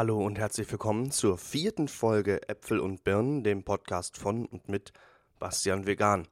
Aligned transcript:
Hallo 0.00 0.24
und 0.24 0.38
herzlich 0.38 0.72
willkommen 0.72 1.10
zur 1.10 1.36
vierten 1.36 1.86
Folge 1.86 2.48
Äpfel 2.48 2.80
und 2.80 3.04
Birnen, 3.04 3.44
dem 3.44 3.64
Podcast 3.64 4.16
von 4.16 4.46
und 4.46 4.66
mit 4.66 4.94
Bastian 5.38 5.84
Vegan. 5.84 6.26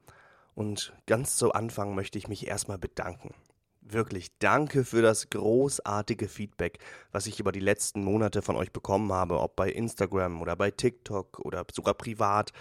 Und 0.55 0.91
ganz 1.05 1.37
zu 1.37 1.51
Anfang 1.51 1.93
möchte 1.93 2.17
ich 2.17 2.27
mich 2.27 2.47
erstmal 2.47 2.79
bedanken. 2.79 3.35
Wirklich 3.81 4.35
danke 4.39 4.83
für 4.83 5.03
das 5.03 5.29
großartige 5.29 6.27
Feedback, 6.27 6.79
was 7.11 7.27
ich 7.27 7.39
über 7.39 7.51
die 7.51 7.59
letzten 7.59 8.03
Monate 8.03 8.41
von 8.41 8.55
euch 8.55 8.71
bekommen 8.71 9.13
habe, 9.13 9.39
ob 9.39 9.55
bei 9.55 9.69
Instagram 9.69 10.41
oder 10.41 10.55
bei 10.55 10.71
TikTok 10.71 11.37
oder 11.37 11.63
sogar 11.71 11.93
privat. 11.93 12.53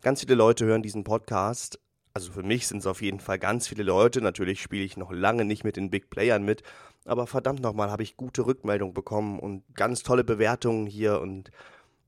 Ganz 0.00 0.20
viele 0.20 0.34
Leute 0.34 0.64
hören 0.64 0.82
diesen 0.82 1.04
Podcast. 1.04 1.78
Also 2.16 2.30
für 2.30 2.44
mich 2.44 2.68
sind 2.68 2.78
es 2.78 2.86
auf 2.86 3.02
jeden 3.02 3.18
Fall 3.18 3.40
ganz 3.40 3.66
viele 3.66 3.82
Leute. 3.82 4.20
Natürlich 4.20 4.62
spiele 4.62 4.84
ich 4.84 4.96
noch 4.96 5.10
lange 5.10 5.44
nicht 5.44 5.64
mit 5.64 5.76
den 5.76 5.90
Big 5.90 6.10
Playern 6.10 6.44
mit, 6.44 6.62
aber 7.04 7.26
verdammt 7.26 7.60
nochmal 7.60 7.90
habe 7.90 8.04
ich 8.04 8.16
gute 8.16 8.46
Rückmeldungen 8.46 8.94
bekommen 8.94 9.40
und 9.40 9.64
ganz 9.74 10.04
tolle 10.04 10.22
Bewertungen 10.22 10.86
hier 10.86 11.20
und 11.20 11.50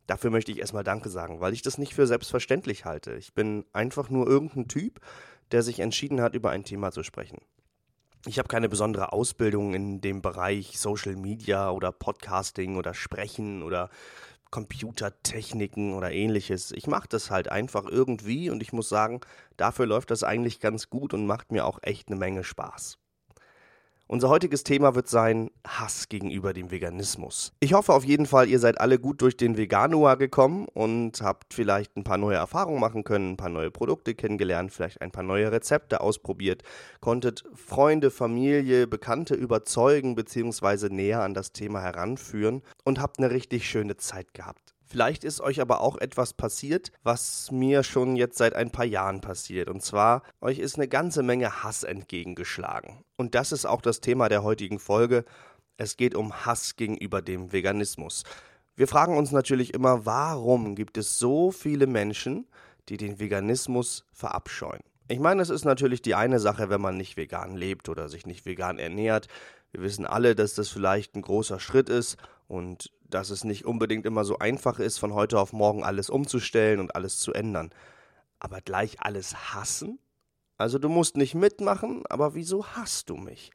dafür 0.06 0.30
möchte 0.30 0.52
ich 0.52 0.60
erstmal 0.60 0.84
Danke 0.84 1.08
sagen, 1.08 1.40
weil 1.40 1.52
ich 1.52 1.62
das 1.62 1.76
nicht 1.76 1.92
für 1.92 2.06
selbstverständlich 2.06 2.84
halte. 2.84 3.14
Ich 3.16 3.34
bin 3.34 3.64
einfach 3.72 4.08
nur 4.08 4.28
irgendein 4.28 4.68
Typ, 4.68 5.00
der 5.50 5.64
sich 5.64 5.80
entschieden 5.80 6.20
hat, 6.20 6.36
über 6.36 6.50
ein 6.50 6.62
Thema 6.62 6.92
zu 6.92 7.02
sprechen. 7.02 7.38
Ich 8.26 8.38
habe 8.38 8.48
keine 8.48 8.68
besondere 8.68 9.12
Ausbildung 9.12 9.74
in 9.74 10.00
dem 10.00 10.22
Bereich 10.22 10.78
Social 10.78 11.16
Media 11.16 11.70
oder 11.70 11.90
Podcasting 11.90 12.76
oder 12.76 12.94
Sprechen 12.94 13.64
oder 13.64 13.90
Computertechniken 14.50 15.94
oder 15.94 16.12
ähnliches. 16.12 16.72
Ich 16.72 16.86
mache 16.86 17.08
das 17.08 17.30
halt 17.30 17.48
einfach 17.48 17.86
irgendwie 17.86 18.50
und 18.50 18.62
ich 18.62 18.72
muss 18.72 18.88
sagen, 18.88 19.20
dafür 19.56 19.86
läuft 19.86 20.10
das 20.10 20.22
eigentlich 20.22 20.60
ganz 20.60 20.90
gut 20.90 21.14
und 21.14 21.26
macht 21.26 21.52
mir 21.52 21.66
auch 21.66 21.78
echt 21.82 22.08
eine 22.08 22.16
Menge 22.16 22.44
Spaß. 22.44 22.98
Unser 24.08 24.28
heutiges 24.28 24.62
Thema 24.62 24.94
wird 24.94 25.08
sein 25.08 25.50
Hass 25.66 26.08
gegenüber 26.08 26.52
dem 26.52 26.70
Veganismus. 26.70 27.52
Ich 27.58 27.72
hoffe 27.72 27.92
auf 27.92 28.04
jeden 28.04 28.26
Fall, 28.26 28.48
ihr 28.48 28.60
seid 28.60 28.80
alle 28.80 29.00
gut 29.00 29.20
durch 29.20 29.36
den 29.36 29.56
Veganuar 29.56 30.16
gekommen 30.16 30.68
und 30.74 31.20
habt 31.22 31.52
vielleicht 31.52 31.96
ein 31.96 32.04
paar 32.04 32.16
neue 32.16 32.36
Erfahrungen 32.36 32.78
machen 32.78 33.02
können, 33.02 33.32
ein 33.32 33.36
paar 33.36 33.48
neue 33.48 33.72
Produkte 33.72 34.14
kennengelernt, 34.14 34.72
vielleicht 34.72 35.00
ein 35.02 35.10
paar 35.10 35.24
neue 35.24 35.50
Rezepte 35.50 36.00
ausprobiert, 36.00 36.62
konntet 37.00 37.42
Freunde, 37.52 38.12
Familie, 38.12 38.86
Bekannte 38.86 39.34
überzeugen 39.34 40.14
bzw. 40.14 40.88
näher 40.88 41.22
an 41.22 41.34
das 41.34 41.50
Thema 41.50 41.80
heranführen 41.80 42.62
und 42.84 43.00
habt 43.00 43.18
eine 43.18 43.32
richtig 43.32 43.68
schöne 43.68 43.96
Zeit 43.96 44.34
gehabt. 44.34 44.75
Vielleicht 44.88 45.24
ist 45.24 45.40
euch 45.40 45.60
aber 45.60 45.80
auch 45.80 45.98
etwas 45.98 46.32
passiert, 46.32 46.92
was 47.02 47.50
mir 47.50 47.82
schon 47.82 48.14
jetzt 48.14 48.38
seit 48.38 48.54
ein 48.54 48.70
paar 48.70 48.84
Jahren 48.84 49.20
passiert. 49.20 49.68
Und 49.68 49.82
zwar, 49.82 50.22
euch 50.40 50.60
ist 50.60 50.76
eine 50.76 50.86
ganze 50.86 51.24
Menge 51.24 51.64
Hass 51.64 51.82
entgegengeschlagen. 51.82 53.04
Und 53.16 53.34
das 53.34 53.50
ist 53.50 53.66
auch 53.66 53.82
das 53.82 54.00
Thema 54.00 54.28
der 54.28 54.44
heutigen 54.44 54.78
Folge. 54.78 55.24
Es 55.76 55.96
geht 55.96 56.14
um 56.14 56.46
Hass 56.46 56.76
gegenüber 56.76 57.20
dem 57.20 57.52
Veganismus. 57.52 58.22
Wir 58.76 58.86
fragen 58.86 59.16
uns 59.16 59.32
natürlich 59.32 59.74
immer, 59.74 60.06
warum 60.06 60.76
gibt 60.76 60.98
es 60.98 61.18
so 61.18 61.50
viele 61.50 61.88
Menschen, 61.88 62.46
die 62.88 62.96
den 62.96 63.18
Veganismus 63.18 64.04
verabscheuen? 64.12 64.82
Ich 65.08 65.18
meine, 65.18 65.42
es 65.42 65.50
ist 65.50 65.64
natürlich 65.64 66.02
die 66.02 66.14
eine 66.14 66.38
Sache, 66.38 66.68
wenn 66.68 66.80
man 66.80 66.96
nicht 66.96 67.16
vegan 67.16 67.56
lebt 67.56 67.88
oder 67.88 68.08
sich 68.08 68.24
nicht 68.24 68.46
vegan 68.46 68.78
ernährt. 68.78 69.26
Wir 69.72 69.82
wissen 69.82 70.06
alle, 70.06 70.34
dass 70.34 70.54
das 70.54 70.68
vielleicht 70.68 71.16
ein 71.16 71.22
großer 71.22 71.58
Schritt 71.58 71.88
ist 71.88 72.16
und 72.48 72.92
dass 73.10 73.30
es 73.30 73.44
nicht 73.44 73.64
unbedingt 73.64 74.06
immer 74.06 74.24
so 74.24 74.38
einfach 74.38 74.78
ist, 74.78 74.98
von 74.98 75.14
heute 75.14 75.38
auf 75.38 75.52
morgen 75.52 75.84
alles 75.84 76.10
umzustellen 76.10 76.80
und 76.80 76.94
alles 76.94 77.18
zu 77.18 77.32
ändern. 77.32 77.70
Aber 78.38 78.60
gleich 78.60 79.00
alles 79.00 79.54
hassen? 79.54 79.98
Also 80.58 80.78
du 80.78 80.88
musst 80.88 81.16
nicht 81.16 81.34
mitmachen, 81.34 82.04
aber 82.08 82.34
wieso 82.34 82.66
hasst 82.66 83.10
du 83.10 83.16
mich? 83.16 83.50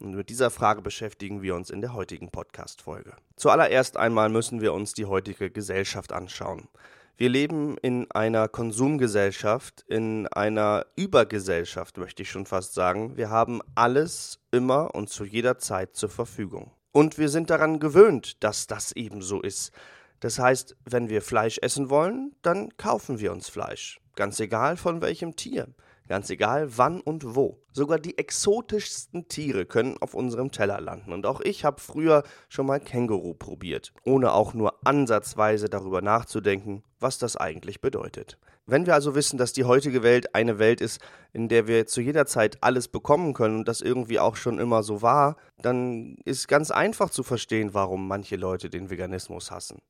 Und 0.00 0.14
mit 0.14 0.30
dieser 0.30 0.50
Frage 0.50 0.82
beschäftigen 0.82 1.42
wir 1.42 1.54
uns 1.54 1.70
in 1.70 1.80
der 1.80 1.92
heutigen 1.92 2.30
Podcast-Folge. 2.30 3.16
Zuallererst 3.36 3.96
einmal 3.96 4.28
müssen 4.28 4.60
wir 4.60 4.72
uns 4.72 4.92
die 4.92 5.06
heutige 5.06 5.50
Gesellschaft 5.50 6.12
anschauen. 6.12 6.68
Wir 7.16 7.30
leben 7.30 7.76
in 7.78 8.08
einer 8.12 8.46
Konsumgesellschaft, 8.46 9.84
in 9.88 10.28
einer 10.28 10.86
Übergesellschaft, 10.94 11.96
möchte 11.96 12.22
ich 12.22 12.30
schon 12.30 12.46
fast 12.46 12.74
sagen. 12.74 13.16
Wir 13.16 13.28
haben 13.28 13.60
alles 13.74 14.38
immer 14.52 14.94
und 14.94 15.08
zu 15.08 15.24
jeder 15.24 15.58
Zeit 15.58 15.96
zur 15.96 16.10
Verfügung. 16.10 16.70
Und 16.92 17.18
wir 17.18 17.28
sind 17.28 17.50
daran 17.50 17.80
gewöhnt, 17.80 18.42
dass 18.42 18.66
das 18.66 18.92
eben 18.92 19.22
so 19.22 19.40
ist. 19.40 19.72
Das 20.20 20.38
heißt, 20.38 20.76
wenn 20.84 21.08
wir 21.08 21.22
Fleisch 21.22 21.58
essen 21.58 21.90
wollen, 21.90 22.34
dann 22.42 22.76
kaufen 22.76 23.20
wir 23.20 23.32
uns 23.32 23.48
Fleisch. 23.48 24.00
Ganz 24.16 24.40
egal 24.40 24.76
von 24.76 25.00
welchem 25.00 25.36
Tier. 25.36 25.68
Ganz 26.08 26.30
egal 26.30 26.76
wann 26.78 27.00
und 27.00 27.36
wo. 27.36 27.58
Sogar 27.72 27.98
die 27.98 28.16
exotischsten 28.16 29.28
Tiere 29.28 29.66
können 29.66 29.98
auf 29.98 30.14
unserem 30.14 30.50
Teller 30.50 30.80
landen. 30.80 31.12
Und 31.12 31.26
auch 31.26 31.40
ich 31.42 31.64
habe 31.64 31.80
früher 31.80 32.22
schon 32.48 32.66
mal 32.66 32.80
Känguru 32.80 33.34
probiert, 33.34 33.92
ohne 34.04 34.32
auch 34.32 34.54
nur 34.54 34.86
ansatzweise 34.86 35.68
darüber 35.68 36.00
nachzudenken, 36.00 36.82
was 36.98 37.18
das 37.18 37.36
eigentlich 37.36 37.82
bedeutet. 37.82 38.38
Wenn 38.64 38.86
wir 38.86 38.94
also 38.94 39.14
wissen, 39.14 39.38
dass 39.38 39.52
die 39.52 39.64
heutige 39.64 40.02
Welt 40.02 40.34
eine 40.34 40.58
Welt 40.58 40.80
ist, 40.80 41.00
in 41.32 41.48
der 41.48 41.66
wir 41.66 41.86
zu 41.86 42.00
jeder 42.00 42.26
Zeit 42.26 42.58
alles 42.62 42.88
bekommen 42.88 43.32
können 43.32 43.60
und 43.60 43.68
das 43.68 43.80
irgendwie 43.80 44.18
auch 44.18 44.36
schon 44.36 44.58
immer 44.58 44.82
so 44.82 45.00
war, 45.00 45.36
dann 45.62 46.16
ist 46.24 46.48
ganz 46.48 46.70
einfach 46.70 47.10
zu 47.10 47.22
verstehen, 47.22 47.72
warum 47.72 48.08
manche 48.08 48.36
Leute 48.36 48.68
den 48.68 48.90
Veganismus 48.90 49.50
hassen. 49.50 49.80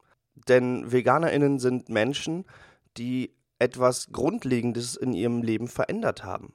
Denn 0.49 0.93
Veganerinnen 0.93 1.59
sind 1.59 1.89
Menschen, 1.89 2.45
die 2.97 3.35
etwas 3.59 4.09
Grundlegendes 4.13 4.97
in 4.97 5.13
ihrem 5.13 5.43
Leben 5.43 5.69
verändert 5.69 6.25
haben. 6.25 6.53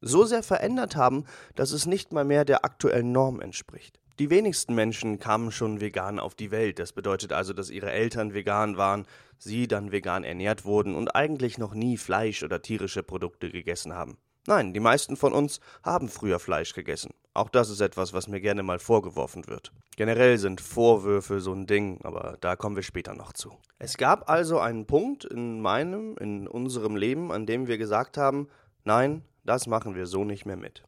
So 0.00 0.24
sehr 0.24 0.42
verändert 0.42 0.96
haben, 0.96 1.24
dass 1.54 1.72
es 1.72 1.86
nicht 1.86 2.12
mal 2.12 2.24
mehr 2.24 2.44
der 2.44 2.64
aktuellen 2.64 3.12
Norm 3.12 3.40
entspricht. 3.40 3.98
Die 4.18 4.30
wenigsten 4.30 4.74
Menschen 4.74 5.18
kamen 5.18 5.52
schon 5.52 5.80
vegan 5.80 6.18
auf 6.18 6.34
die 6.34 6.50
Welt. 6.50 6.78
Das 6.78 6.92
bedeutet 6.92 7.34
also, 7.34 7.52
dass 7.52 7.68
ihre 7.68 7.92
Eltern 7.92 8.32
vegan 8.32 8.78
waren, 8.78 9.06
sie 9.36 9.68
dann 9.68 9.92
vegan 9.92 10.24
ernährt 10.24 10.64
wurden 10.64 10.94
und 10.94 11.14
eigentlich 11.14 11.58
noch 11.58 11.74
nie 11.74 11.98
Fleisch 11.98 12.42
oder 12.42 12.62
tierische 12.62 13.02
Produkte 13.02 13.50
gegessen 13.50 13.92
haben. 13.92 14.16
Nein, 14.46 14.72
die 14.72 14.80
meisten 14.80 15.16
von 15.16 15.34
uns 15.34 15.60
haben 15.82 16.08
früher 16.08 16.38
Fleisch 16.38 16.72
gegessen. 16.72 17.12
Auch 17.36 17.50
das 17.50 17.68
ist 17.68 17.82
etwas, 17.82 18.14
was 18.14 18.28
mir 18.28 18.40
gerne 18.40 18.62
mal 18.62 18.78
vorgeworfen 18.78 19.46
wird. 19.46 19.70
Generell 19.96 20.38
sind 20.38 20.62
Vorwürfe 20.62 21.40
so 21.40 21.52
ein 21.52 21.66
Ding, 21.66 22.00
aber 22.02 22.38
da 22.40 22.56
kommen 22.56 22.76
wir 22.76 22.82
später 22.82 23.14
noch 23.14 23.34
zu. 23.34 23.52
Es 23.78 23.98
gab 23.98 24.30
also 24.30 24.58
einen 24.58 24.86
Punkt 24.86 25.26
in 25.26 25.60
meinem, 25.60 26.16
in 26.16 26.48
unserem 26.48 26.96
Leben, 26.96 27.30
an 27.32 27.44
dem 27.44 27.66
wir 27.66 27.76
gesagt 27.76 28.16
haben, 28.16 28.48
nein, 28.84 29.22
das 29.44 29.66
machen 29.66 29.94
wir 29.94 30.06
so 30.06 30.24
nicht 30.24 30.46
mehr 30.46 30.56
mit. 30.56 30.82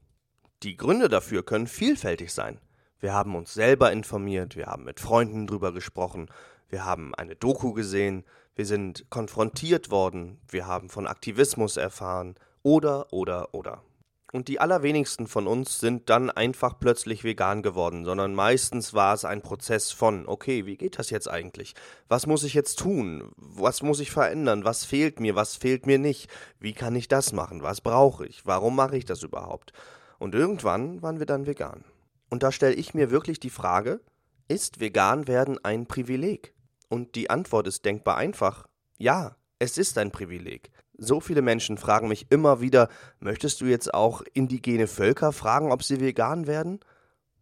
Die 0.62 0.78
Gründe 0.78 1.10
dafür 1.10 1.44
können 1.44 1.66
vielfältig 1.66 2.32
sein. 2.32 2.58
Wir 2.98 3.12
haben 3.12 3.36
uns 3.36 3.52
selber 3.52 3.92
informiert, 3.92 4.56
wir 4.56 4.66
haben 4.68 4.84
mit 4.84 5.00
Freunden 5.00 5.46
drüber 5.46 5.72
gesprochen, 5.72 6.30
wir 6.70 6.84
haben 6.84 7.14
eine 7.14 7.36
Doku 7.36 7.74
gesehen, 7.74 8.24
wir 8.56 8.64
sind 8.64 9.04
konfrontiert 9.10 9.90
worden, 9.90 10.40
wir 10.48 10.66
haben 10.66 10.88
von 10.88 11.06
Aktivismus 11.06 11.76
erfahren, 11.76 12.36
oder, 12.62 13.12
oder, 13.12 13.54
oder. 13.54 13.82
Und 14.30 14.48
die 14.48 14.60
allerwenigsten 14.60 15.26
von 15.26 15.46
uns 15.46 15.80
sind 15.80 16.10
dann 16.10 16.30
einfach 16.30 16.78
plötzlich 16.78 17.24
vegan 17.24 17.62
geworden, 17.62 18.04
sondern 18.04 18.34
meistens 18.34 18.92
war 18.92 19.14
es 19.14 19.24
ein 19.24 19.40
Prozess 19.40 19.90
von, 19.90 20.28
okay, 20.28 20.66
wie 20.66 20.76
geht 20.76 20.98
das 20.98 21.08
jetzt 21.08 21.30
eigentlich? 21.30 21.74
Was 22.08 22.26
muss 22.26 22.44
ich 22.44 22.52
jetzt 22.52 22.78
tun? 22.78 23.32
Was 23.36 23.80
muss 23.80 24.00
ich 24.00 24.10
verändern? 24.10 24.64
Was 24.64 24.84
fehlt 24.84 25.18
mir? 25.18 25.34
Was 25.34 25.56
fehlt 25.56 25.86
mir 25.86 25.98
nicht? 25.98 26.28
Wie 26.60 26.74
kann 26.74 26.94
ich 26.94 27.08
das 27.08 27.32
machen? 27.32 27.62
Was 27.62 27.80
brauche 27.80 28.26
ich? 28.26 28.44
Warum 28.44 28.76
mache 28.76 28.98
ich 28.98 29.06
das 29.06 29.22
überhaupt? 29.22 29.72
Und 30.18 30.34
irgendwann 30.34 31.00
waren 31.00 31.20
wir 31.20 31.26
dann 31.26 31.46
vegan. 31.46 31.84
Und 32.28 32.42
da 32.42 32.52
stelle 32.52 32.74
ich 32.74 32.92
mir 32.92 33.10
wirklich 33.10 33.40
die 33.40 33.48
Frage, 33.48 34.02
ist 34.46 34.78
vegan 34.78 35.26
werden 35.26 35.58
ein 35.64 35.86
Privileg? 35.86 36.52
Und 36.90 37.14
die 37.14 37.30
Antwort 37.30 37.66
ist 37.66 37.86
denkbar 37.86 38.18
einfach. 38.18 38.66
Ja, 38.98 39.36
es 39.58 39.78
ist 39.78 39.96
ein 39.96 40.10
Privileg. 40.10 40.70
So 41.00 41.20
viele 41.20 41.42
Menschen 41.42 41.78
fragen 41.78 42.08
mich 42.08 42.26
immer 42.28 42.60
wieder, 42.60 42.88
möchtest 43.20 43.60
du 43.60 43.66
jetzt 43.66 43.94
auch 43.94 44.22
indigene 44.34 44.88
Völker 44.88 45.32
fragen, 45.32 45.70
ob 45.70 45.84
sie 45.84 46.00
vegan 46.00 46.48
werden? 46.48 46.80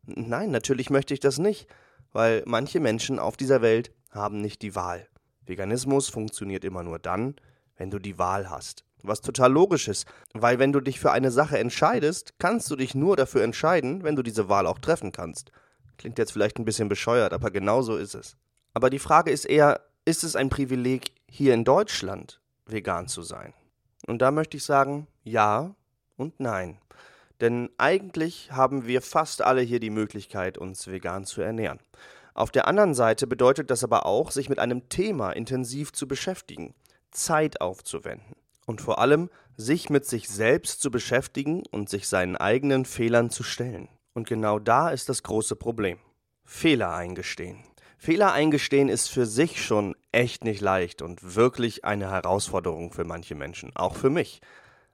Nein, 0.05 0.51
natürlich 0.51 0.91
möchte 0.91 1.15
ich 1.15 1.21
das 1.21 1.39
nicht, 1.39 1.67
weil 2.13 2.43
manche 2.47 2.81
Menschen 2.81 3.19
auf 3.19 3.39
dieser 3.39 3.63
Welt 3.63 3.93
haben 4.11 4.43
nicht 4.43 4.61
die 4.61 4.75
Wahl. 4.75 5.09
Veganismus 5.47 6.11
funktioniert 6.11 6.65
immer 6.65 6.83
nur 6.83 6.99
dann, 6.99 7.35
wenn 7.77 7.91
du 7.91 7.99
die 7.99 8.19
Wahl 8.19 8.51
hast. 8.51 8.85
Was 9.03 9.23
total 9.23 9.53
logisch 9.53 9.89
ist, 9.89 10.07
weil 10.35 10.59
wenn 10.59 10.73
du 10.73 10.81
dich 10.81 11.01
für 11.01 11.13
eine 11.13 11.31
Sache 11.31 11.59
entscheidest, 11.59 12.35
kannst 12.39 12.71
du 12.71 12.77
dich 12.77 12.95
nur 12.95 13.17
dafür 13.17 13.43
entscheiden, 13.43 14.03
wenn 14.03 14.17
du 14.17 14.23
diese 14.23 14.51
Wahl 14.51 14.67
auch 14.67 14.79
treffen 14.79 15.13
kannst. 15.13 15.51
Klingt 15.97 16.19
jetzt 16.19 16.33
vielleicht 16.33 16.59
ein 16.59 16.67
bisschen 16.67 16.89
bescheuert, 16.89 17.33
aber 17.33 17.51
genau 17.51 17.81
so 17.81 17.97
ist 17.97 18.15
es. 18.15 18.37
Aber 18.75 18.91
die 18.91 18.99
Frage 18.99 19.31
ist 19.31 19.47
eher, 19.47 19.81
ist 20.05 20.25
es 20.25 20.37
ein 20.37 20.51
Privileg 20.51 21.13
hier 21.27 21.55
in 21.55 21.65
Deutschland? 21.65 22.41
Vegan 22.67 23.09
zu 23.09 23.23
sein? 23.23 23.55
Und 24.07 24.23
da 24.23 24.31
möchte 24.31 24.57
ich 24.57 24.65
sagen, 24.65 25.07
ja 25.23 25.75
und 26.17 26.39
nein. 26.41 26.79
Denn 27.41 27.71
eigentlich 27.79 28.53
haben 28.53 28.87
wir 28.87 29.03
fast 29.03 29.43
alle 29.43 29.61
hier 29.61 29.81
die 29.81 29.91
Möglichkeit, 29.91 30.59
uns 30.59 30.87
vegan 30.87 31.25
zu 31.25 31.43
ernähren. 31.43 31.81
Auf 32.35 32.51
der 32.51 32.67
anderen 32.67 32.95
Seite 32.95 33.27
bedeutet 33.27 33.71
das 33.71 33.85
aber 33.85 34.07
auch, 34.07 34.31
sich 34.31 34.49
mit 34.49 34.59
einem 34.59 34.89
Thema 34.89 35.33
intensiv 35.33 35.93
zu 35.93 36.07
beschäftigen, 36.07 36.75
Zeit 37.11 37.61
aufzuwenden 37.61 38.37
und 38.67 38.81
vor 38.81 38.99
allem 38.99 39.31
sich 39.57 39.89
mit 39.89 40.05
sich 40.05 40.29
selbst 40.29 40.83
zu 40.83 40.91
beschäftigen 40.91 41.63
und 41.71 41.89
sich 41.89 42.09
seinen 42.09 42.37
eigenen 42.37 42.85
Fehlern 42.85 43.31
zu 43.31 43.43
stellen. 43.43 43.89
Und 44.13 44.29
genau 44.29 44.59
da 44.59 44.91
ist 44.91 45.09
das 45.09 45.23
große 45.23 45.57
Problem. 45.57 45.99
Fehler 46.45 46.95
eingestehen. 46.95 47.65
Fehler 47.99 48.33
eingestehen 48.33 48.89
ist 48.89 49.09
für 49.09 49.27
sich 49.27 49.65
schon 49.65 49.97
echt 50.13 50.45
nicht 50.45 50.61
leicht 50.61 51.03
und 51.03 51.35
wirklich 51.35 51.85
eine 51.85 52.11
Herausforderung 52.11 52.93
für 52.93 53.05
manche 53.05 53.35
Menschen, 53.35 53.75
auch 53.75 53.97
für 53.97 54.11
mich. 54.11 54.41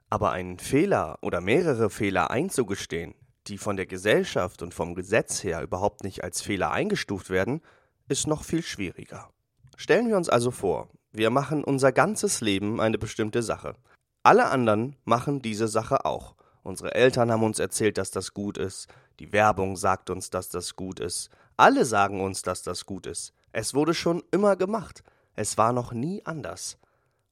Aber 0.08 0.30
einen 0.30 0.58
Fehler 0.58 1.18
oder 1.20 1.40
mehrere 1.40 1.90
Fehler 1.90 2.30
einzugestehen, 2.30 3.14
die 3.48 3.58
von 3.58 3.76
der 3.76 3.86
Gesellschaft 3.86 4.62
und 4.62 4.72
vom 4.72 4.94
Gesetz 4.94 5.42
her 5.42 5.62
überhaupt 5.62 6.04
nicht 6.04 6.22
als 6.22 6.42
Fehler 6.42 6.70
eingestuft 6.70 7.28
werden, 7.30 7.60
ist 8.08 8.26
noch 8.26 8.44
viel 8.44 8.62
schwieriger. 8.62 9.30
Stellen 9.76 10.08
wir 10.08 10.16
uns 10.16 10.28
also 10.28 10.50
vor, 10.50 10.88
wir 11.10 11.30
machen 11.30 11.64
unser 11.64 11.92
ganzes 11.92 12.40
Leben 12.40 12.80
eine 12.80 12.98
bestimmte 12.98 13.42
Sache. 13.42 13.74
Alle 14.22 14.46
anderen 14.46 14.96
machen 15.04 15.42
diese 15.42 15.66
Sache 15.66 16.04
auch. 16.04 16.36
Unsere 16.62 16.94
Eltern 16.94 17.32
haben 17.32 17.42
uns 17.42 17.58
erzählt, 17.58 17.98
dass 17.98 18.12
das 18.12 18.32
gut 18.34 18.56
ist, 18.56 18.86
die 19.18 19.32
Werbung 19.32 19.76
sagt 19.76 20.10
uns, 20.10 20.30
dass 20.30 20.48
das 20.48 20.76
gut 20.76 21.00
ist, 21.00 21.30
alle 21.56 21.84
sagen 21.84 22.20
uns, 22.20 22.42
dass 22.42 22.62
das 22.62 22.86
gut 22.86 23.06
ist. 23.06 23.32
Es 23.52 23.74
wurde 23.74 23.94
schon 23.94 24.22
immer 24.30 24.56
gemacht. 24.56 25.02
Es 25.34 25.58
war 25.58 25.72
noch 25.72 25.92
nie 25.92 26.24
anders. 26.24 26.78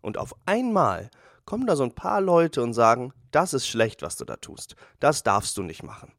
Und 0.01 0.19
auf 0.19 0.35
einmal 0.47 1.11
kommen 1.45 1.67
da 1.67 1.77
so 1.77 1.85
ein 1.85 1.95
paar 1.95 2.21
Leute 2.21 2.63
und 2.63 2.75
sagen, 2.75 3.13
das 3.31 3.55
ist 3.55 3.67
schlecht, 3.67 4.03
was 4.03 4.17
du 4.17 4.25
da 4.25 4.37
tust. 4.37 4.77
Das 4.99 5.23
darfst 5.23 5.57
du 5.57 5.63
nicht 5.63 5.83
machen. 5.83 6.13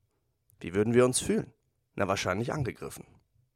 Wie 0.60 0.74
würden 0.74 0.94
wir 0.94 1.06
uns 1.06 1.20
fühlen? 1.20 1.54
Na, 1.96 2.08
wahrscheinlich 2.08 2.54
angegriffen. 2.54 3.06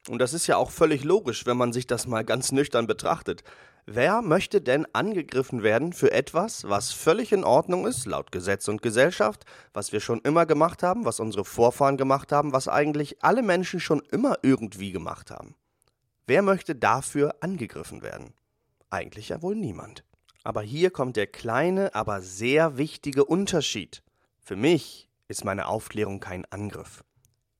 Und 0.09 0.19
das 0.19 0.33
ist 0.33 0.47
ja 0.47 0.57
auch 0.57 0.71
völlig 0.71 1.03
logisch, 1.03 1.45
wenn 1.45 1.57
man 1.57 1.73
sich 1.73 1.87
das 1.87 2.07
mal 2.07 2.23
ganz 2.23 2.51
nüchtern 2.51 2.87
betrachtet. 2.87 3.43
Wer 3.87 4.23
möchte 4.23 4.61
denn 4.61 4.87
angegriffen 4.93 5.61
werden 5.61 5.93
für 5.93 6.11
etwas, 6.11 6.67
was 6.67 6.91
völlig 6.91 7.31
in 7.31 7.43
Ordnung 7.43 7.85
ist, 7.85 8.07
laut 8.07 8.31
Gesetz 8.31 8.67
und 8.67 8.81
Gesellschaft, 8.81 9.45
was 9.73 9.91
wir 9.91 9.99
schon 9.99 10.21
immer 10.21 10.47
gemacht 10.47 10.81
haben, 10.81 11.05
was 11.05 11.19
unsere 11.19 11.45
Vorfahren 11.45 11.95
gemacht 11.95 12.31
haben, 12.31 12.51
was 12.51 12.67
eigentlich 12.67 13.23
alle 13.23 13.43
Menschen 13.43 13.79
schon 13.79 14.01
immer 14.11 14.39
irgendwie 14.41 14.91
gemacht 14.91 15.29
haben? 15.29 15.53
Wer 16.25 16.41
möchte 16.41 16.73
dafür 16.75 17.35
angegriffen 17.41 18.01
werden? 18.01 18.33
Eigentlich 18.89 19.29
ja 19.29 19.43
wohl 19.43 19.55
niemand. 19.55 20.03
Aber 20.43 20.63
hier 20.63 20.89
kommt 20.89 21.15
der 21.15 21.27
kleine, 21.27 21.93
aber 21.93 22.21
sehr 22.21 22.77
wichtige 22.77 23.23
Unterschied. 23.23 24.01
Für 24.39 24.55
mich 24.55 25.09
ist 25.27 25.45
meine 25.45 25.67
Aufklärung 25.67 26.19
kein 26.19 26.45
Angriff. 26.45 27.03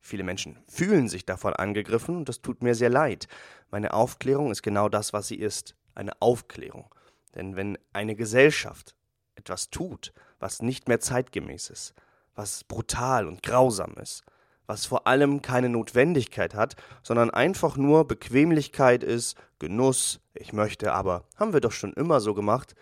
Viele 0.01 0.24
Menschen 0.24 0.57
fühlen 0.68 1.07
sich 1.07 1.27
davon 1.27 1.54
angegriffen 1.54 2.18
und 2.18 2.30
das 2.30 2.42
tut 2.42 2.63
mir 2.63 2.74
sehr 2.74 2.89
leid. 2.89 3.27
Meine 3.69 3.94
Aufklärung 3.94 4.50
ist 4.50 4.63
genau 4.63 4.89
das, 4.89 5.13
was 5.13 5.27
sie 5.27 5.36
ist, 5.36 5.75
eine 5.95 6.21
Aufklärung. 6.21 6.94
Denn 7.33 7.56
wenn 7.56 7.77
eine 7.94 8.15
Gesellschaft 8.15 8.95
etwas 9.36 9.69
tut, 9.69 10.13
was 10.39 10.62
nicht 10.62 10.88
mehr 10.88 11.00
zeitgemäß 11.00 11.69
ist, 11.69 11.94
was 12.36 12.63
brutal 12.63 13.27
und 13.27 13.44
grausam 13.44 13.95
ist, 14.01 14.24
was 14.68 14.86
vor 14.86 15.07
allem 15.07 15.42
keine 15.42 15.69
Notwendigkeit 15.69 16.56
hat, 16.56 16.75
sondern 17.03 17.30
einfach 17.30 17.77
nur 17.77 18.07
Bequemlichkeit 18.07 19.03
ist, 19.03 19.38
Genuss, 19.59 20.19
ich 20.33 20.53
möchte 20.53 20.94
aber, 20.94 21.25
haben 21.38 21.53
wir 21.53 21.62
doch 21.62 21.71
schon 21.71 21.94
immer 21.94 22.19
so 22.19 22.33
gemacht, 22.33 22.75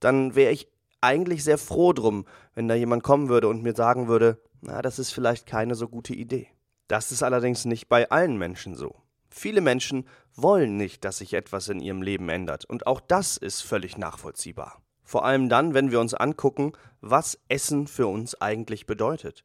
dann 0.00 0.34
wäre 0.34 0.52
ich 0.52 0.68
eigentlich 1.00 1.44
sehr 1.44 1.58
froh 1.58 1.92
drum, 1.92 2.26
wenn 2.54 2.68
da 2.68 2.74
jemand 2.74 3.02
kommen 3.02 3.28
würde 3.28 3.48
und 3.48 3.62
mir 3.62 3.74
sagen 3.74 4.08
würde, 4.08 4.40
na, 4.60 4.82
das 4.82 4.98
ist 4.98 5.12
vielleicht 5.12 5.46
keine 5.46 5.74
so 5.74 5.88
gute 5.88 6.14
Idee. 6.14 6.48
Das 6.88 7.12
ist 7.12 7.22
allerdings 7.22 7.64
nicht 7.64 7.88
bei 7.88 8.10
allen 8.10 8.36
Menschen 8.36 8.74
so. 8.74 9.01
Viele 9.34 9.60
Menschen 9.60 10.06
wollen 10.34 10.76
nicht, 10.76 11.04
dass 11.04 11.18
sich 11.18 11.34
etwas 11.34 11.68
in 11.68 11.80
ihrem 11.80 12.02
Leben 12.02 12.28
ändert, 12.28 12.64
und 12.64 12.86
auch 12.86 13.00
das 13.00 13.36
ist 13.36 13.62
völlig 13.62 13.96
nachvollziehbar. 13.96 14.82
Vor 15.04 15.24
allem 15.24 15.48
dann, 15.48 15.74
wenn 15.74 15.90
wir 15.90 16.00
uns 16.00 16.14
angucken, 16.14 16.72
was 17.00 17.38
Essen 17.48 17.86
für 17.86 18.06
uns 18.06 18.40
eigentlich 18.40 18.86
bedeutet. 18.86 19.42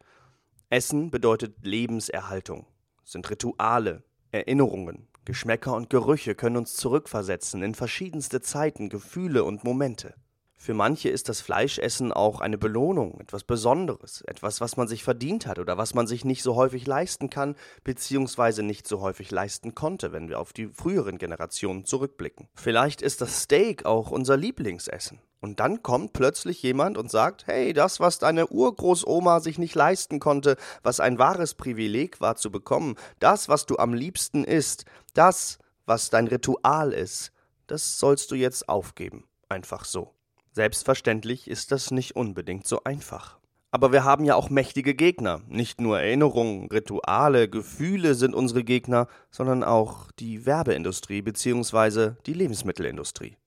Essen 0.70 1.10
bedeutet 1.10 1.56
Lebenserhaltung, 1.66 2.68
sind 3.04 3.30
Rituale, 3.30 4.04
Erinnerungen, 4.32 5.08
Geschmäcker 5.26 5.74
und 5.74 5.90
Gerüche 5.90 6.36
können 6.36 6.58
uns 6.58 6.76
zurückversetzen 6.76 7.64
in 7.64 7.76
verschiedenste 7.76 8.42
Zeiten, 8.42 8.90
Gefühle 8.90 9.44
und 9.44 9.64
Momente. 9.64 10.14
Für 10.60 10.74
manche 10.74 11.10
ist 11.10 11.30
das 11.30 11.40
Fleischessen 11.40 12.12
auch 12.12 12.42
eine 12.42 12.58
Belohnung, 12.58 13.20
etwas 13.22 13.44
Besonderes, 13.44 14.22
etwas, 14.22 14.60
was 14.60 14.76
man 14.76 14.88
sich 14.88 15.04
verdient 15.04 15.46
hat 15.46 15.60
oder 15.60 15.78
was 15.78 15.94
man 15.94 16.08
sich 16.08 16.26
nicht 16.26 16.42
so 16.42 16.56
häufig 16.56 16.88
leisten 16.88 17.30
kann, 17.30 17.56
beziehungsweise 17.84 18.64
nicht 18.64 18.88
so 18.88 19.00
häufig 19.00 19.30
leisten 19.30 19.76
konnte, 19.76 20.12
wenn 20.12 20.30
wir 20.30 20.40
auf 20.40 20.54
die 20.54 20.68
früheren 20.68 21.20
Generationen 21.20 21.86
zurückblicken. 21.86 22.50
Vielleicht 22.56 23.04
ist 23.04 23.22
das 23.22 23.44
Steak 23.44 23.86
auch 23.86 24.10
unser 24.10 24.36
Lieblingsessen. 24.36 25.22
Und 25.40 25.60
dann 25.60 25.84
kommt 25.84 26.14
plötzlich 26.14 26.64
jemand 26.64 26.98
und 26.98 27.12
sagt, 27.12 27.46
hey, 27.46 27.72
das, 27.72 28.00
was 28.00 28.18
deine 28.18 28.48
Urgroßoma 28.48 29.40
sich 29.40 29.60
nicht 29.60 29.76
leisten 29.76 30.20
konnte, 30.20 30.58
was 30.82 31.00
ein 31.00 31.20
wahres 31.20 31.54
Privileg 31.54 32.20
war 32.20 32.36
zu 32.36 32.50
bekommen, 32.50 32.96
das, 33.20 33.48
was 33.48 33.68
du 33.68 33.78
am 33.78 33.94
liebsten 33.94 34.44
isst, 34.44 34.86
das, 35.14 35.60
was 35.86 36.10
dein 36.10 36.28
Ritual 36.28 36.92
ist, 36.92 37.32
das 37.68 38.00
sollst 38.00 38.32
du 38.32 38.36
jetzt 38.36 38.68
aufgeben. 38.68 39.26
Einfach 39.48 39.86
so. 39.86 40.17
Selbstverständlich 40.58 41.48
ist 41.48 41.72
das 41.72 41.92
nicht 41.92 42.16
unbedingt 42.16 42.66
so 42.66 42.84
einfach. 42.84 43.38
Aber 43.70 43.92
wir 43.92 44.04
haben 44.04 44.26
ja 44.26 44.34
auch 44.34 44.50
mächtige 44.50 44.96
Gegner. 44.96 45.42
Nicht 45.48 45.80
nur 45.80 46.00
Erinnerungen, 46.00 46.68
Rituale, 46.72 47.48
Gefühle 47.48 48.16
sind 48.16 48.34
unsere 48.34 48.64
Gegner, 48.64 49.08
sondern 49.30 49.64
auch 49.64 50.12
die 50.14 50.48
Werbeindustrie 50.48 51.22
bzw. 51.22 52.14
die 52.26 52.34
Lebensmittelindustrie. 52.34 53.38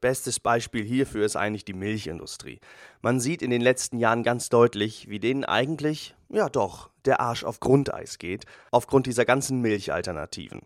Bestes 0.00 0.40
Beispiel 0.40 0.82
hierfür 0.82 1.26
ist 1.26 1.36
eigentlich 1.36 1.66
die 1.66 1.74
Milchindustrie. 1.74 2.60
Man 3.02 3.20
sieht 3.20 3.42
in 3.42 3.50
den 3.50 3.60
letzten 3.60 3.98
Jahren 3.98 4.22
ganz 4.22 4.48
deutlich, 4.48 5.10
wie 5.10 5.20
denen 5.20 5.44
eigentlich, 5.44 6.14
ja 6.30 6.48
doch, 6.48 6.88
der 7.04 7.20
Arsch 7.20 7.44
auf 7.44 7.60
Grundeis 7.60 8.16
geht, 8.16 8.46
aufgrund 8.70 9.04
dieser 9.06 9.26
ganzen 9.26 9.60
Milchalternativen. 9.60 10.62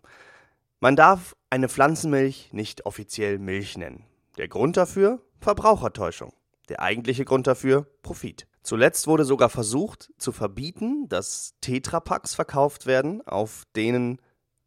Man 0.79 0.95
darf 0.95 1.35
eine 1.49 1.67
Pflanzenmilch 1.67 2.53
nicht 2.53 2.85
offiziell 2.85 3.37
Milch 3.37 3.77
nennen. 3.77 4.05
Der 4.37 4.47
Grund 4.47 4.77
dafür? 4.77 5.19
Verbrauchertäuschung. 5.39 6.33
Der 6.69 6.81
eigentliche 6.81 7.25
Grund 7.25 7.47
dafür? 7.47 7.87
Profit. 8.01 8.47
Zuletzt 8.63 9.07
wurde 9.07 9.23
sogar 9.23 9.49
versucht 9.49 10.11
zu 10.17 10.31
verbieten, 10.31 11.07
dass 11.07 11.53
Tetrapacks 11.61 12.35
verkauft 12.35 12.85
werden, 12.85 13.25
auf 13.25 13.63
denen 13.75 14.21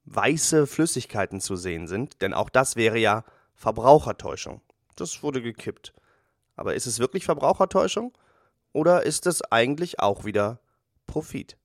weiße 0.06 0.66
Flüssigkeiten 0.66 1.40
zu 1.40 1.56
sehen 1.56 1.86
sind, 1.86 2.22
denn 2.22 2.32
auch 2.32 2.48
das 2.48 2.76
wäre 2.76 2.98
ja 2.98 3.24
Verbrauchertäuschung. 3.54 4.62
Das 4.96 5.22
wurde 5.22 5.42
gekippt. 5.42 5.92
Aber 6.56 6.74
ist 6.74 6.86
es 6.86 6.98
wirklich 6.98 7.24
Verbrauchertäuschung? 7.24 8.16
Oder 8.72 9.02
ist 9.02 9.26
es 9.26 9.42
eigentlich 9.42 10.00
auch 10.00 10.24
wieder 10.24 10.60
Profit? 11.06 11.58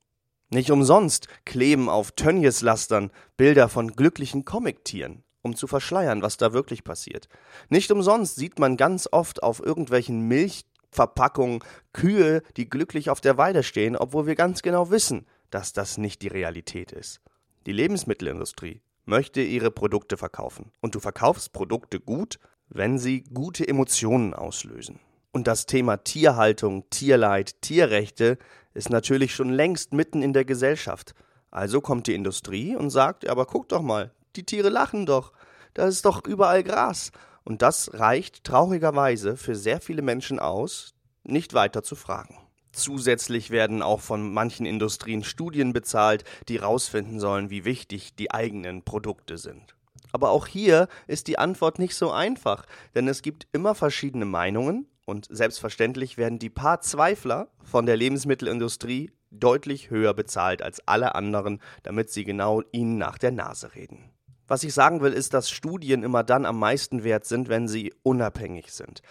Nicht 0.49 0.71
umsonst 0.71 1.27
kleben 1.45 1.89
auf 1.89 2.11
Tönnieslastern 2.11 3.11
Bilder 3.37 3.69
von 3.69 3.95
glücklichen 3.95 4.45
Comictieren 4.45 5.24
um 5.45 5.55
zu 5.55 5.67
verschleiern, 5.67 6.23
was 6.23 6.37
da 6.37 6.53
wirklich 6.53 6.83
passiert. 6.83 7.29
Nicht 7.69 7.91
umsonst 7.91 8.35
sieht 8.35 8.57
man 8.57 8.77
ganz 8.77 9.07
oft 9.11 9.43
auf 9.43 9.63
irgendwelchen 9.63 10.21
Milchverpackungen 10.21 11.63
Kühe, 11.93 12.41
die 12.57 12.67
glücklich 12.67 13.11
auf 13.11 13.21
der 13.21 13.37
Weide 13.37 13.61
stehen, 13.61 13.95
obwohl 13.95 14.25
wir 14.25 14.33
ganz 14.35 14.63
genau 14.63 14.89
wissen, 14.89 15.27
dass 15.51 15.71
das 15.71 15.99
nicht 15.99 16.23
die 16.23 16.29
Realität 16.29 16.91
ist. 16.91 17.21
Die 17.67 17.73
Lebensmittelindustrie 17.73 18.81
möchte 19.05 19.41
ihre 19.41 19.69
Produkte 19.69 20.17
verkaufen. 20.17 20.71
Und 20.81 20.95
du 20.95 20.99
verkaufst 20.99 21.53
Produkte 21.53 21.99
gut, 21.99 22.39
wenn 22.69 22.97
sie 22.97 23.21
gute 23.21 23.67
Emotionen 23.67 24.33
auslösen. 24.33 24.99
Und 25.31 25.45
das 25.45 25.67
Thema 25.67 25.97
Tierhaltung, 25.97 26.89
Tierleid, 26.89 27.61
Tierrechte 27.61 28.39
ist 28.73 28.89
natürlich 28.89 29.35
schon 29.35 29.51
längst 29.51 29.93
mitten 29.93 30.23
in 30.23 30.33
der 30.33 30.45
Gesellschaft. 30.45 31.13
Also 31.51 31.81
kommt 31.81 32.07
die 32.07 32.15
Industrie 32.15 32.75
und 32.75 32.89
sagt, 32.89 33.29
aber 33.29 33.45
guck 33.45 33.69
doch 33.69 33.83
mal, 33.83 34.11
die 34.35 34.43
Tiere 34.45 34.69
lachen 34.69 35.05
doch. 35.05 35.31
Da 35.75 35.87
ist 35.87 36.05
doch 36.05 36.25
überall 36.25 36.63
Gras. 36.63 37.11
Und 37.43 37.61
das 37.61 37.91
reicht 37.93 38.43
traurigerweise 38.43 39.37
für 39.37 39.55
sehr 39.55 39.79
viele 39.79 40.01
Menschen 40.01 40.39
aus, 40.39 40.95
nicht 41.23 41.53
weiter 41.53 41.83
zu 41.83 41.95
fragen. 41.95 42.39
Zusätzlich 42.71 43.51
werden 43.51 43.81
auch 43.81 44.01
von 44.01 44.33
manchen 44.33 44.65
Industrien 44.65 45.23
Studien 45.23 45.71
bezahlt, 45.71 46.23
die 46.49 46.59
herausfinden 46.59 47.19
sollen, 47.19 47.49
wie 47.49 47.63
wichtig 47.63 48.15
die 48.15 48.31
eigenen 48.31 48.83
Produkte 48.83 49.37
sind. 49.37 49.75
Aber 50.11 50.29
auch 50.29 50.47
hier 50.47 50.87
ist 51.07 51.27
die 51.27 51.37
Antwort 51.37 51.77
nicht 51.77 51.95
so 51.95 52.09
einfach, 52.09 52.65
denn 52.95 53.07
es 53.07 53.21
gibt 53.21 53.47
immer 53.51 53.75
verschiedene 53.75 54.25
Meinungen 54.25 54.87
und 55.05 55.27
selbstverständlich 55.29 56.17
werden 56.17 56.39
die 56.39 56.49
paar 56.49 56.81
Zweifler 56.81 57.49
von 57.63 57.85
der 57.85 57.97
Lebensmittelindustrie 57.97 59.11
deutlich 59.29 59.89
höher 59.89 60.13
bezahlt 60.13 60.61
als 60.61 60.85
alle 60.87 61.15
anderen, 61.15 61.61
damit 61.83 62.09
sie 62.09 62.23
genau 62.23 62.61
ihnen 62.71 62.97
nach 62.97 63.17
der 63.17 63.31
Nase 63.31 63.75
reden. 63.75 64.09
Was 64.47 64.63
ich 64.63 64.73
sagen 64.73 65.01
will, 65.01 65.13
ist, 65.13 65.33
dass 65.33 65.49
Studien 65.49 66.03
immer 66.03 66.23
dann 66.23 66.45
am 66.45 66.59
meisten 66.59 67.03
wert 67.03 67.25
sind, 67.25 67.49
wenn 67.49 67.67
sie 67.67 67.93
unabhängig 68.03 68.71
sind. 68.71 69.01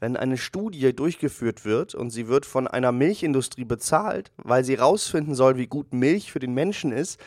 Wenn 0.00 0.16
eine 0.16 0.38
Studie 0.38 0.94
durchgeführt 0.94 1.64
wird 1.64 1.94
und 1.94 2.10
sie 2.10 2.26
wird 2.26 2.46
von 2.46 2.66
einer 2.66 2.90
Milchindustrie 2.90 3.66
bezahlt, 3.66 4.32
weil 4.38 4.64
sie 4.64 4.78
herausfinden 4.78 5.34
soll, 5.34 5.56
wie 5.58 5.66
gut 5.66 5.92
Milch 5.92 6.32
für 6.32 6.38
den 6.38 6.54
Menschen 6.54 6.90
ist, 6.90 7.20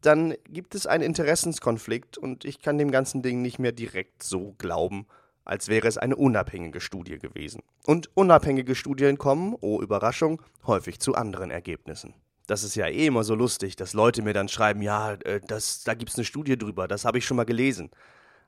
dann 0.00 0.34
gibt 0.48 0.74
es 0.74 0.86
einen 0.86 1.02
Interessenskonflikt 1.02 2.18
und 2.18 2.44
ich 2.44 2.60
kann 2.60 2.78
dem 2.78 2.90
ganzen 2.90 3.22
Ding 3.22 3.42
nicht 3.42 3.58
mehr 3.58 3.72
direkt 3.72 4.22
so 4.22 4.54
glauben, 4.58 5.06
als 5.44 5.68
wäre 5.68 5.88
es 5.88 5.98
eine 5.98 6.16
unabhängige 6.16 6.80
Studie 6.80 7.18
gewesen. 7.18 7.62
Und 7.86 8.10
unabhängige 8.14 8.74
Studien 8.74 9.18
kommen, 9.18 9.56
oh 9.60 9.80
Überraschung, 9.80 10.40
häufig 10.66 11.00
zu 11.00 11.14
anderen 11.14 11.50
Ergebnissen. 11.50 12.14
Das 12.52 12.64
ist 12.64 12.74
ja 12.74 12.86
eh 12.86 13.06
immer 13.06 13.24
so 13.24 13.34
lustig, 13.34 13.76
dass 13.76 13.94
Leute 13.94 14.20
mir 14.20 14.34
dann 14.34 14.46
schreiben, 14.46 14.82
ja, 14.82 15.14
äh, 15.14 15.40
das, 15.40 15.84
da 15.84 15.94
gibt's 15.94 16.16
eine 16.16 16.26
Studie 16.26 16.58
drüber, 16.58 16.86
das 16.86 17.06
habe 17.06 17.16
ich 17.16 17.24
schon 17.24 17.38
mal 17.38 17.44
gelesen. 17.44 17.90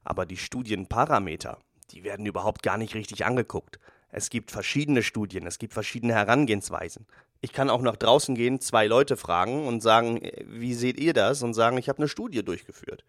Aber 0.03 0.27
die 0.27 0.37
Studienparameter, 0.37 1.57
die 1.91 2.05
werden 2.05 2.27
überhaupt 2.27 2.63
gar 2.63 2.77
nicht 2.77 2.95
richtig 2.95 3.25
angeguckt. 3.25 3.81
Es 4.11 4.29
gibt 4.29 4.51
verschiedene 4.51 5.03
Studien, 5.03 5.47
es 5.47 5.59
gibt 5.59 5.73
verschiedene 5.73 6.13
Herangehensweisen. 6.13 7.07
Ich 7.41 7.55
kann 7.55 7.71
auch 7.71 7.81
nach 7.81 7.97
draußen 7.97 8.35
gehen, 8.35 8.61
zwei 8.61 8.87
Leute 8.87 9.17
fragen 9.17 9.67
und 9.67 9.81
sagen, 9.81 10.19
äh, 10.21 10.45
wie 10.49 10.75
seht 10.75 11.01
ihr 11.01 11.15
das? 11.15 11.43
Und 11.43 11.55
sagen, 11.55 11.79
ich 11.79 11.89
habe 11.89 12.01
eine 12.01 12.09
Studie 12.09 12.45
durchgeführt. 12.45 13.07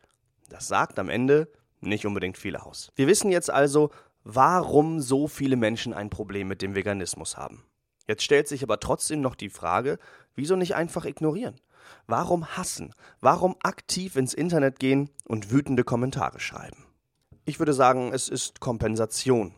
Das 0.48 0.70
sagt 0.70 0.98
am 0.98 1.10
Ende 1.10 1.50
nicht 1.82 2.06
unbedingt 2.06 2.38
viel 2.38 2.56
aus. 2.56 2.94
Wir 2.96 3.08
wissen 3.08 3.32
jetzt 3.32 3.50
also, 3.50 3.92
warum 4.24 5.02
so 5.02 5.28
viele 5.28 5.58
Menschen 5.58 5.94
ein 5.94 6.10
Problem 6.10 6.48
mit 6.48 6.62
dem 6.62 6.74
Veganismus 6.74 7.36
haben. 7.36 7.66
Jetzt 8.08 8.24
stellt 8.24 8.48
sich 8.48 8.64
aber 8.64 8.80
trotzdem 8.80 9.22
noch 9.22 9.36
die 9.36 9.50
Frage, 9.50 9.98
wieso 10.36 10.56
nicht 10.56 10.76
einfach 10.76 11.06
ignorieren? 11.06 11.56
Warum 12.08 12.46
hassen? 12.58 12.94
Warum 13.22 13.56
aktiv 13.64 14.16
ins 14.16 14.34
Internet 14.34 14.80
gehen 14.80 15.10
und 15.26 15.52
wütende 15.52 15.84
Kommentare 15.84 16.40
schreiben? 16.40 16.86
Ich 17.46 17.60
würde 17.60 17.74
sagen, 17.74 18.12
es 18.14 18.30
ist 18.30 18.60
Kompensation. 18.60 19.54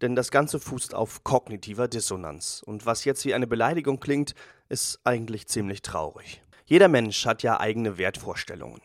Denn 0.00 0.16
das 0.16 0.30
Ganze 0.30 0.60
fußt 0.60 0.94
auf 0.94 1.24
kognitiver 1.24 1.88
Dissonanz. 1.88 2.62
Und 2.64 2.84
was 2.84 3.04
jetzt 3.04 3.24
wie 3.24 3.34
eine 3.34 3.46
Beleidigung 3.46 4.00
klingt, 4.00 4.34
ist 4.68 5.00
eigentlich 5.04 5.46
ziemlich 5.46 5.82
traurig. 5.82 6.42
Jeder 6.66 6.88
Mensch 6.88 7.26
hat 7.26 7.42
ja 7.42 7.60
eigene 7.60 7.98
Wertvorstellungen. 7.98 8.80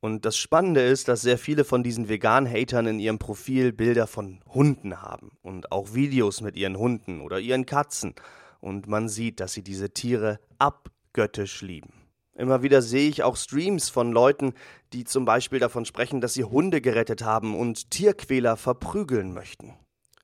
Und 0.00 0.26
das 0.26 0.36
Spannende 0.36 0.82
ist, 0.82 1.08
dass 1.08 1.22
sehr 1.22 1.38
viele 1.38 1.64
von 1.64 1.82
diesen 1.82 2.08
Vegan-Hatern 2.08 2.86
in 2.86 3.00
ihrem 3.00 3.18
Profil 3.18 3.72
Bilder 3.72 4.06
von 4.06 4.40
Hunden 4.52 5.00
haben 5.00 5.32
und 5.42 5.72
auch 5.72 5.94
Videos 5.94 6.42
mit 6.42 6.56
ihren 6.56 6.76
Hunden 6.76 7.22
oder 7.22 7.40
ihren 7.40 7.64
Katzen. 7.64 8.14
Und 8.60 8.86
man 8.86 9.08
sieht, 9.08 9.40
dass 9.40 9.54
sie 9.54 9.62
diese 9.62 9.90
Tiere 9.90 10.40
abgöttisch 10.64 11.60
lieben. 11.60 11.92
Immer 12.34 12.62
wieder 12.62 12.80
sehe 12.80 13.08
ich 13.08 13.22
auch 13.22 13.36
Streams 13.36 13.90
von 13.90 14.12
Leuten, 14.12 14.54
die 14.94 15.04
zum 15.04 15.26
Beispiel 15.26 15.58
davon 15.58 15.84
sprechen, 15.84 16.22
dass 16.22 16.32
sie 16.32 16.44
Hunde 16.44 16.80
gerettet 16.80 17.22
haben 17.22 17.54
und 17.54 17.90
Tierquäler 17.90 18.56
verprügeln 18.56 19.34
möchten. 19.34 19.74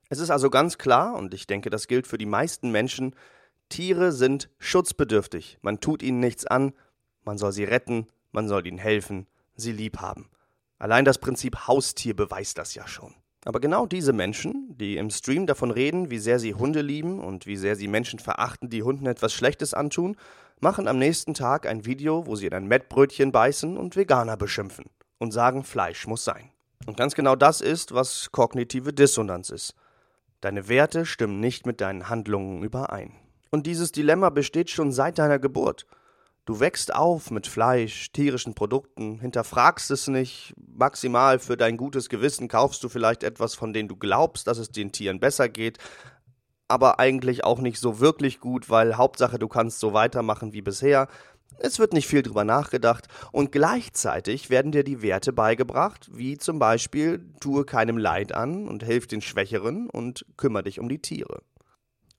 Es 0.09 0.18
ist 0.18 0.30
also 0.30 0.49
ganz 0.49 0.78
klar, 0.78 1.14
und 1.14 1.35
ich 1.35 1.47
denke, 1.47 1.68
das 1.68 1.88
gilt 1.88 2.06
für 2.06 2.18
die 2.18 2.26
meisten 2.26 2.70
Menschen, 2.70 3.14
Tiere 3.68 4.12
sind 4.12 4.49
schutzbedürftig. 4.59 5.59
Man 5.61 5.78
tut 5.78 6.02
ihnen 6.02 6.18
nichts 6.18 6.47
an, 6.47 6.73
man 7.25 7.37
soll 7.38 7.52
sie 7.52 7.64
retten, 7.64 8.09
man 8.32 8.49
soll 8.49 8.66
ihnen 8.66 8.78
helfen, 8.78 9.28
sie 9.54 9.73
lieb 9.73 9.99
haben. 9.99 10.30
Allein 10.78 11.04
das 11.04 11.18
Prinzip 11.18 11.68
Haustier 11.68 12.16
beweist 12.16 12.56
das 12.56 12.75
ja 12.75 12.88
schon. 12.88 13.14
Aber 13.44 13.61
genau 13.61 13.87
diese 13.87 14.12
Menschen, 14.12 14.76
die 14.76 14.97
im 14.97 15.11
Stream 15.11 15.47
davon 15.47 15.70
reden, 15.70 16.11
wie 16.11 16.18
sehr 16.18 16.38
sie 16.38 16.54
Hunde 16.54 16.82
lieben 16.82 17.20
und 17.20 17.47
wie 17.47 17.56
sehr 17.56 17.76
sie 17.76 17.88
Menschen 17.88 18.18
verachten, 18.18 18.68
die 18.68 18.82
Hunden 18.82 19.06
etwas 19.06 19.32
Schlechtes 19.32 19.73
antun, 19.73 20.16
machen 20.61 20.87
am 20.87 20.99
nächsten 20.99 21.32
Tag 21.32 21.66
ein 21.66 21.87
Video, 21.87 22.26
wo 22.26 22.37
sie 22.37 22.47
in 22.47 22.54
ein 22.54 22.66
Mettbrötchen 22.68 23.32
beißen 23.32 23.78
und 23.78 23.97
Veganer 23.97 24.37
beschimpfen 24.37 24.87
und 25.18 25.32
sagen, 25.32 25.64
Fleisch 25.64 26.06
muss 26.06 26.25
sein. 26.25 26.50
Und 26.87 26.97
ganz 26.97 27.14
genau 27.14 27.37
das 27.37 27.61
ist, 27.61 27.94
was 27.94 28.30
kognitive 28.30 28.92
Dissonanz 28.92 29.50
ist. 29.50 29.75
Deine 30.40 30.68
Werte 30.68 31.04
stimmen 31.06 31.40
nicht 31.40 31.66
mit 31.66 31.80
deinen 31.80 32.09
Handlungen 32.09 32.62
überein. 32.62 33.12
Und 33.50 33.66
dieses 33.66 33.92
Dilemma 33.92 34.30
besteht 34.30 34.70
schon 34.70 34.92
seit 34.92 35.18
deiner 35.18 35.38
Geburt. 35.38 35.87
Du 36.50 36.59
wächst 36.59 36.92
auf 36.92 37.30
mit 37.30 37.47
Fleisch, 37.47 38.11
tierischen 38.11 38.54
Produkten, 38.54 39.21
hinterfragst 39.21 39.88
es 39.92 40.09
nicht, 40.09 40.52
maximal 40.57 41.38
für 41.38 41.57
dein 41.57 41.76
gutes 41.76 42.09
Gewissen 42.09 42.49
kaufst 42.49 42.83
du 42.83 42.88
vielleicht 42.88 43.23
etwas, 43.23 43.54
von 43.54 43.73
dem 43.73 43.87
du 43.87 43.95
glaubst, 43.95 44.49
dass 44.49 44.59
es 44.59 44.73
den 44.73 44.90
Tieren 44.90 45.21
besser 45.21 45.49
geht, 45.49 45.78
aber 46.66 46.99
eigentlich 46.99 47.45
auch 47.45 47.61
nicht 47.61 47.78
so 47.78 48.00
wirklich 48.00 48.40
gut, 48.40 48.69
weil 48.69 48.97
Hauptsache 48.97 49.38
du 49.38 49.47
kannst 49.47 49.78
so 49.78 49.92
weitermachen 49.92 50.52
wie 50.52 50.61
bisher. 50.61 51.07
Es 51.61 51.78
wird 51.78 51.92
nicht 51.92 52.09
viel 52.09 52.23
drüber 52.23 52.42
nachgedacht 52.42 53.07
und 53.30 53.52
gleichzeitig 53.52 54.50
werden 54.50 54.73
dir 54.73 54.83
die 54.83 55.02
Werte 55.02 55.33
beigebracht, 55.33 56.11
wie 56.12 56.37
zum 56.37 56.59
Beispiel 56.59 57.25
tue 57.38 57.64
keinem 57.64 57.97
Leid 57.97 58.33
an 58.35 58.66
und 58.66 58.83
hilf 58.83 59.07
den 59.07 59.21
Schwächeren 59.21 59.88
und 59.88 60.26
kümmere 60.37 60.64
dich 60.64 60.80
um 60.80 60.88
die 60.88 61.00
Tiere. 61.00 61.42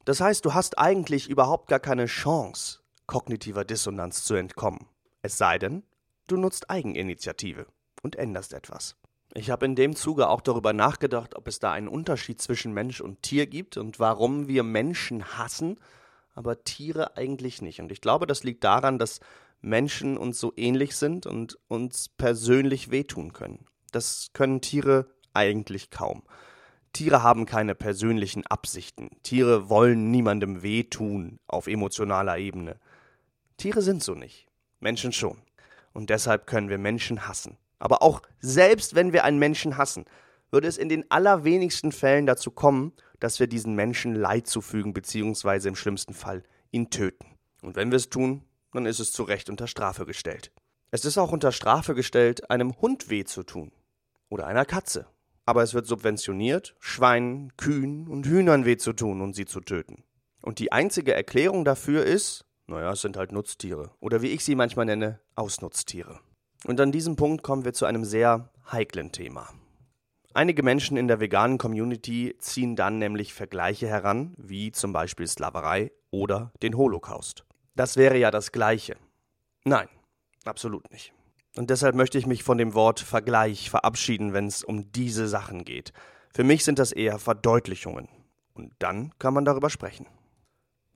Das 0.05 0.21
heißt, 0.21 0.45
du 0.45 0.53
hast 0.53 0.79
eigentlich 0.79 1.29
überhaupt 1.29 1.67
gar 1.67 1.79
keine 1.79 2.05
Chance, 2.05 2.80
kognitiver 3.11 3.65
Dissonanz 3.65 4.23
zu 4.23 4.35
entkommen. 4.35 4.87
Es 5.21 5.37
sei 5.37 5.59
denn, 5.59 5.83
du 6.27 6.37
nutzt 6.37 6.69
Eigeninitiative 6.69 7.67
und 8.03 8.15
änderst 8.15 8.53
etwas. 8.53 8.95
Ich 9.33 9.49
habe 9.49 9.65
in 9.65 9.75
dem 9.75 9.97
Zuge 9.97 10.29
auch 10.29 10.39
darüber 10.39 10.71
nachgedacht, 10.71 11.35
ob 11.35 11.49
es 11.49 11.59
da 11.59 11.73
einen 11.73 11.89
Unterschied 11.89 12.41
zwischen 12.41 12.73
Mensch 12.73 13.01
und 13.01 13.21
Tier 13.21 13.47
gibt 13.47 13.75
und 13.75 13.99
warum 13.99 14.47
wir 14.47 14.63
Menschen 14.63 15.37
hassen, 15.37 15.77
aber 16.35 16.63
Tiere 16.63 17.17
eigentlich 17.17 17.61
nicht. 17.61 17.81
Und 17.81 17.91
ich 17.91 17.99
glaube, 17.99 18.27
das 18.27 18.45
liegt 18.45 18.63
daran, 18.63 18.97
dass 18.97 19.19
Menschen 19.59 20.17
uns 20.17 20.39
so 20.39 20.53
ähnlich 20.55 20.95
sind 20.95 21.25
und 21.25 21.59
uns 21.67 22.07
persönlich 22.07 22.91
wehtun 22.91 23.33
können. 23.33 23.65
Das 23.91 24.29
können 24.31 24.61
Tiere 24.61 25.07
eigentlich 25.33 25.89
kaum. 25.89 26.23
Tiere 26.93 27.23
haben 27.23 27.45
keine 27.45 27.75
persönlichen 27.75 28.47
Absichten. 28.47 29.09
Tiere 29.21 29.67
wollen 29.67 30.11
niemandem 30.11 30.63
wehtun 30.63 31.39
auf 31.47 31.67
emotionaler 31.67 32.37
Ebene. 32.37 32.79
Tiere 33.61 33.83
sind 33.83 34.01
so 34.01 34.15
nicht. 34.15 34.47
Menschen 34.79 35.13
schon. 35.13 35.37
Und 35.93 36.09
deshalb 36.09 36.47
können 36.47 36.69
wir 36.69 36.79
Menschen 36.79 37.27
hassen. 37.27 37.57
Aber 37.77 38.01
auch 38.01 38.23
selbst 38.39 38.95
wenn 38.95 39.13
wir 39.13 39.23
einen 39.23 39.37
Menschen 39.37 39.77
hassen, 39.77 40.05
würde 40.49 40.67
es 40.67 40.79
in 40.79 40.89
den 40.89 41.09
allerwenigsten 41.11 41.91
Fällen 41.91 42.25
dazu 42.25 42.49
kommen, 42.49 42.93
dass 43.19 43.39
wir 43.39 43.45
diesen 43.45 43.75
Menschen 43.75 44.15
Leid 44.15 44.47
zufügen, 44.47 44.93
beziehungsweise 44.93 45.69
im 45.69 45.75
schlimmsten 45.75 46.15
Fall 46.15 46.41
ihn 46.71 46.89
töten. 46.89 47.37
Und 47.61 47.75
wenn 47.75 47.91
wir 47.91 47.97
es 47.97 48.09
tun, 48.09 48.43
dann 48.73 48.87
ist 48.87 48.99
es 48.99 49.11
zu 49.11 49.21
Recht 49.21 49.47
unter 49.47 49.67
Strafe 49.67 50.07
gestellt. 50.07 50.51
Es 50.89 51.05
ist 51.05 51.19
auch 51.19 51.31
unter 51.31 51.51
Strafe 51.51 51.93
gestellt, 51.93 52.49
einem 52.49 52.81
Hund 52.81 53.11
weh 53.11 53.25
zu 53.25 53.43
tun. 53.43 53.71
Oder 54.27 54.47
einer 54.47 54.65
Katze. 54.65 55.05
Aber 55.45 55.61
es 55.61 55.75
wird 55.75 55.85
subventioniert, 55.85 56.75
Schweinen, 56.79 57.55
Kühen 57.57 58.07
und 58.07 58.25
Hühnern 58.25 58.65
weh 58.65 58.77
zu 58.77 58.93
tun 58.93 59.21
und 59.21 59.35
sie 59.35 59.45
zu 59.45 59.59
töten. 59.59 60.03
Und 60.41 60.57
die 60.57 60.71
einzige 60.71 61.13
Erklärung 61.13 61.63
dafür 61.63 62.03
ist, 62.03 62.45
naja, 62.71 62.91
es 62.91 63.01
sind 63.01 63.17
halt 63.17 63.31
Nutztiere. 63.31 63.91
Oder 63.99 64.21
wie 64.21 64.29
ich 64.29 64.43
sie 64.43 64.55
manchmal 64.55 64.85
nenne, 64.85 65.19
Ausnutztiere. 65.35 66.19
Und 66.65 66.79
an 66.79 66.91
diesem 66.91 67.15
Punkt 67.15 67.43
kommen 67.43 67.65
wir 67.65 67.73
zu 67.73 67.85
einem 67.85 68.05
sehr 68.05 68.49
heiklen 68.71 69.11
Thema. 69.11 69.49
Einige 70.33 70.63
Menschen 70.63 70.95
in 70.95 71.09
der 71.09 71.19
veganen 71.19 71.57
Community 71.57 72.35
ziehen 72.39 72.77
dann 72.77 72.97
nämlich 72.97 73.33
Vergleiche 73.33 73.87
heran, 73.87 74.33
wie 74.37 74.71
zum 74.71 74.93
Beispiel 74.93 75.27
Sklaverei 75.27 75.91
oder 76.09 76.53
den 76.61 76.77
Holocaust. 76.77 77.43
Das 77.75 77.97
wäre 77.97 78.17
ja 78.17 78.31
das 78.31 78.53
Gleiche. 78.53 78.95
Nein, 79.65 79.89
absolut 80.45 80.89
nicht. 80.91 81.13
Und 81.57 81.69
deshalb 81.69 81.95
möchte 81.95 82.17
ich 82.17 82.27
mich 82.27 82.43
von 82.43 82.57
dem 82.57 82.73
Wort 82.73 83.01
Vergleich 83.01 83.69
verabschieden, 83.69 84.31
wenn 84.31 84.47
es 84.47 84.63
um 84.63 84.91
diese 84.93 85.27
Sachen 85.27 85.65
geht. 85.65 85.91
Für 86.33 86.45
mich 86.45 86.63
sind 86.63 86.79
das 86.79 86.93
eher 86.93 87.19
Verdeutlichungen. 87.19 88.07
Und 88.53 88.71
dann 88.79 89.11
kann 89.19 89.33
man 89.33 89.43
darüber 89.43 89.69
sprechen. 89.69 90.07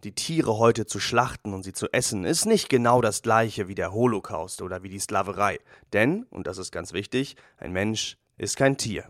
Die 0.06 0.14
Tiere 0.14 0.60
heute 0.60 0.86
zu 0.86 1.00
schlachten 1.00 1.52
und 1.52 1.64
sie 1.64 1.74
zu 1.74 1.92
essen, 1.92 2.26
ist 2.26 2.46
nicht 2.46 2.70
genau 2.70 3.02
das 3.02 3.24
gleiche 3.24 3.68
wie 3.68 3.74
der 3.74 3.92
Holocaust 3.92 4.62
oder 4.62 4.84
wie 4.84 4.90
die 4.90 5.00
Sklaverei. 5.00 5.58
Denn, 5.94 6.28
und 6.30 6.46
das 6.46 6.60
ist 6.60 6.72
ganz 6.72 6.94
wichtig, 6.94 7.38
ein 7.58 7.72
Mensch 7.72 8.16
ist 8.38 8.56
kein 8.56 8.78
Tier. 8.78 9.10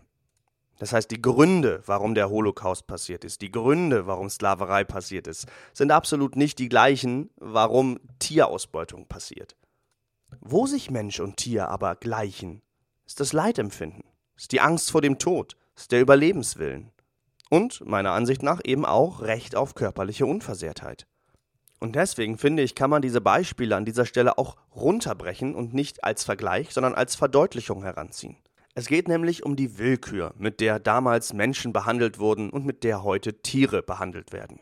Das 0.78 0.94
heißt, 0.94 1.10
die 1.10 1.20
Gründe, 1.20 1.82
warum 1.84 2.14
der 2.14 2.30
Holocaust 2.30 2.86
passiert 2.86 3.24
ist, 3.24 3.42
die 3.42 3.50
Gründe, 3.50 4.06
warum 4.06 4.30
Sklaverei 4.30 4.84
passiert 4.84 5.26
ist, 5.26 5.44
sind 5.74 5.90
absolut 5.90 6.34
nicht 6.34 6.58
die 6.58 6.70
gleichen, 6.70 7.28
warum 7.36 8.00
Tierausbeutung 8.18 9.06
passiert. 9.06 9.54
Wo 10.40 10.66
sich 10.66 10.90
Mensch 10.90 11.20
und 11.20 11.36
Tier 11.36 11.68
aber 11.68 11.96
gleichen, 11.96 12.62
ist 13.04 13.20
das 13.20 13.34
Leidempfinden, 13.34 14.04
ist 14.34 14.50
die 14.50 14.62
Angst 14.62 14.90
vor 14.90 15.02
dem 15.02 15.18
Tod, 15.18 15.58
ist 15.76 15.92
der 15.92 16.00
Überlebenswillen. 16.00 16.90
Und 17.48 17.86
meiner 17.86 18.12
Ansicht 18.12 18.42
nach 18.42 18.60
eben 18.64 18.84
auch 18.84 19.20
Recht 19.20 19.54
auf 19.54 19.74
körperliche 19.74 20.26
Unversehrtheit. 20.26 21.06
Und 21.78 21.94
deswegen 21.94 22.38
finde 22.38 22.62
ich, 22.62 22.74
kann 22.74 22.90
man 22.90 23.02
diese 23.02 23.20
Beispiele 23.20 23.76
an 23.76 23.84
dieser 23.84 24.06
Stelle 24.06 24.38
auch 24.38 24.56
runterbrechen 24.74 25.54
und 25.54 25.74
nicht 25.74 26.04
als 26.04 26.24
Vergleich, 26.24 26.72
sondern 26.72 26.94
als 26.94 27.14
Verdeutlichung 27.14 27.82
heranziehen. 27.82 28.36
Es 28.74 28.86
geht 28.86 29.08
nämlich 29.08 29.44
um 29.44 29.56
die 29.56 29.78
Willkür, 29.78 30.34
mit 30.36 30.60
der 30.60 30.78
damals 30.78 31.32
Menschen 31.32 31.72
behandelt 31.72 32.18
wurden 32.18 32.50
und 32.50 32.66
mit 32.66 32.84
der 32.84 33.02
heute 33.02 33.40
Tiere 33.40 33.82
behandelt 33.82 34.32
werden. 34.32 34.60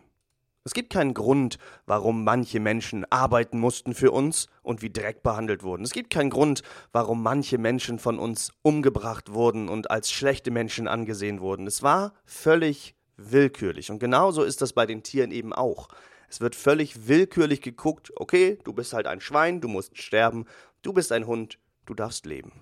Es 0.66 0.72
gibt 0.72 0.90
keinen 0.90 1.12
Grund, 1.12 1.58
warum 1.84 2.24
manche 2.24 2.58
Menschen 2.58 3.04
arbeiten 3.10 3.60
mussten 3.60 3.92
für 3.92 4.10
uns 4.10 4.48
und 4.62 4.80
wie 4.80 4.88
Dreck 4.88 5.22
behandelt 5.22 5.62
wurden. 5.62 5.84
Es 5.84 5.92
gibt 5.92 6.08
keinen 6.08 6.30
Grund, 6.30 6.62
warum 6.90 7.22
manche 7.22 7.58
Menschen 7.58 7.98
von 7.98 8.18
uns 8.18 8.50
umgebracht 8.62 9.34
wurden 9.34 9.68
und 9.68 9.90
als 9.90 10.10
schlechte 10.10 10.50
Menschen 10.50 10.88
angesehen 10.88 11.42
wurden. 11.42 11.66
Es 11.66 11.82
war 11.82 12.14
völlig 12.24 12.94
willkürlich. 13.18 13.90
Und 13.90 13.98
genauso 13.98 14.42
ist 14.42 14.62
das 14.62 14.72
bei 14.72 14.86
den 14.86 15.02
Tieren 15.02 15.32
eben 15.32 15.52
auch. 15.52 15.88
Es 16.30 16.40
wird 16.40 16.56
völlig 16.56 17.08
willkürlich 17.08 17.60
geguckt, 17.60 18.10
okay, 18.16 18.58
du 18.64 18.72
bist 18.72 18.94
halt 18.94 19.06
ein 19.06 19.20
Schwein, 19.20 19.60
du 19.60 19.68
musst 19.68 19.98
sterben, 19.98 20.46
du 20.80 20.94
bist 20.94 21.12
ein 21.12 21.26
Hund, 21.26 21.58
du 21.84 21.92
darfst 21.92 22.24
leben. 22.24 22.52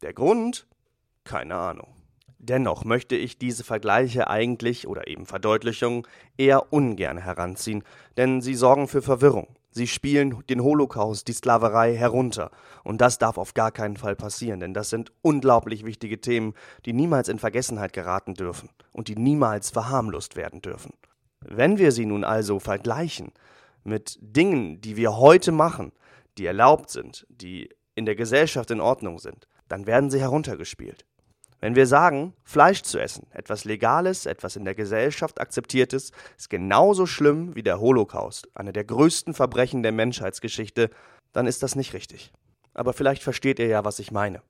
Der 0.00 0.14
Grund? 0.14 0.66
Keine 1.24 1.54
Ahnung. 1.54 2.01
Dennoch 2.44 2.84
möchte 2.84 3.14
ich 3.14 3.38
diese 3.38 3.62
Vergleiche 3.62 4.28
eigentlich 4.28 4.88
oder 4.88 5.06
eben 5.06 5.26
Verdeutlichungen 5.26 6.02
eher 6.36 6.72
ungern 6.72 7.18
heranziehen, 7.18 7.84
denn 8.16 8.40
sie 8.40 8.56
sorgen 8.56 8.88
für 8.88 9.00
Verwirrung. 9.00 9.46
Sie 9.70 9.86
spielen 9.86 10.42
den 10.50 10.60
Holocaust, 10.60 11.28
die 11.28 11.34
Sklaverei 11.34 11.96
herunter. 11.96 12.50
Und 12.82 13.00
das 13.00 13.18
darf 13.18 13.38
auf 13.38 13.54
gar 13.54 13.70
keinen 13.70 13.96
Fall 13.96 14.16
passieren, 14.16 14.58
denn 14.58 14.74
das 14.74 14.90
sind 14.90 15.12
unglaublich 15.22 15.86
wichtige 15.86 16.20
Themen, 16.20 16.54
die 16.84 16.92
niemals 16.92 17.28
in 17.28 17.38
Vergessenheit 17.38 17.92
geraten 17.92 18.34
dürfen 18.34 18.70
und 18.92 19.06
die 19.06 19.16
niemals 19.16 19.70
verharmlost 19.70 20.34
werden 20.34 20.62
dürfen. 20.62 20.94
Wenn 21.40 21.78
wir 21.78 21.92
sie 21.92 22.06
nun 22.06 22.24
also 22.24 22.58
vergleichen 22.58 23.30
mit 23.84 24.18
Dingen, 24.20 24.80
die 24.80 24.96
wir 24.96 25.16
heute 25.16 25.52
machen, 25.52 25.92
die 26.38 26.46
erlaubt 26.46 26.90
sind, 26.90 27.24
die 27.28 27.70
in 27.94 28.04
der 28.04 28.16
Gesellschaft 28.16 28.72
in 28.72 28.80
Ordnung 28.80 29.20
sind, 29.20 29.46
dann 29.68 29.86
werden 29.86 30.10
sie 30.10 30.20
heruntergespielt. 30.20 31.06
Wenn 31.62 31.76
wir 31.76 31.86
sagen, 31.86 32.34
Fleisch 32.42 32.82
zu 32.82 32.98
essen, 32.98 33.28
etwas 33.30 33.64
Legales, 33.64 34.26
etwas 34.26 34.56
in 34.56 34.64
der 34.64 34.74
Gesellschaft 34.74 35.40
Akzeptiertes, 35.40 36.10
ist 36.36 36.50
genauso 36.50 37.06
schlimm 37.06 37.54
wie 37.54 37.62
der 37.62 37.78
Holocaust, 37.78 38.48
eine 38.54 38.72
der 38.72 38.82
größten 38.82 39.32
Verbrechen 39.32 39.84
der 39.84 39.92
Menschheitsgeschichte, 39.92 40.90
dann 41.32 41.46
ist 41.46 41.62
das 41.62 41.76
nicht 41.76 41.94
richtig. 41.94 42.32
Aber 42.74 42.92
vielleicht 42.92 43.22
versteht 43.22 43.60
ihr 43.60 43.68
ja, 43.68 43.84
was 43.84 44.00
ich 44.00 44.10
meine. 44.10 44.42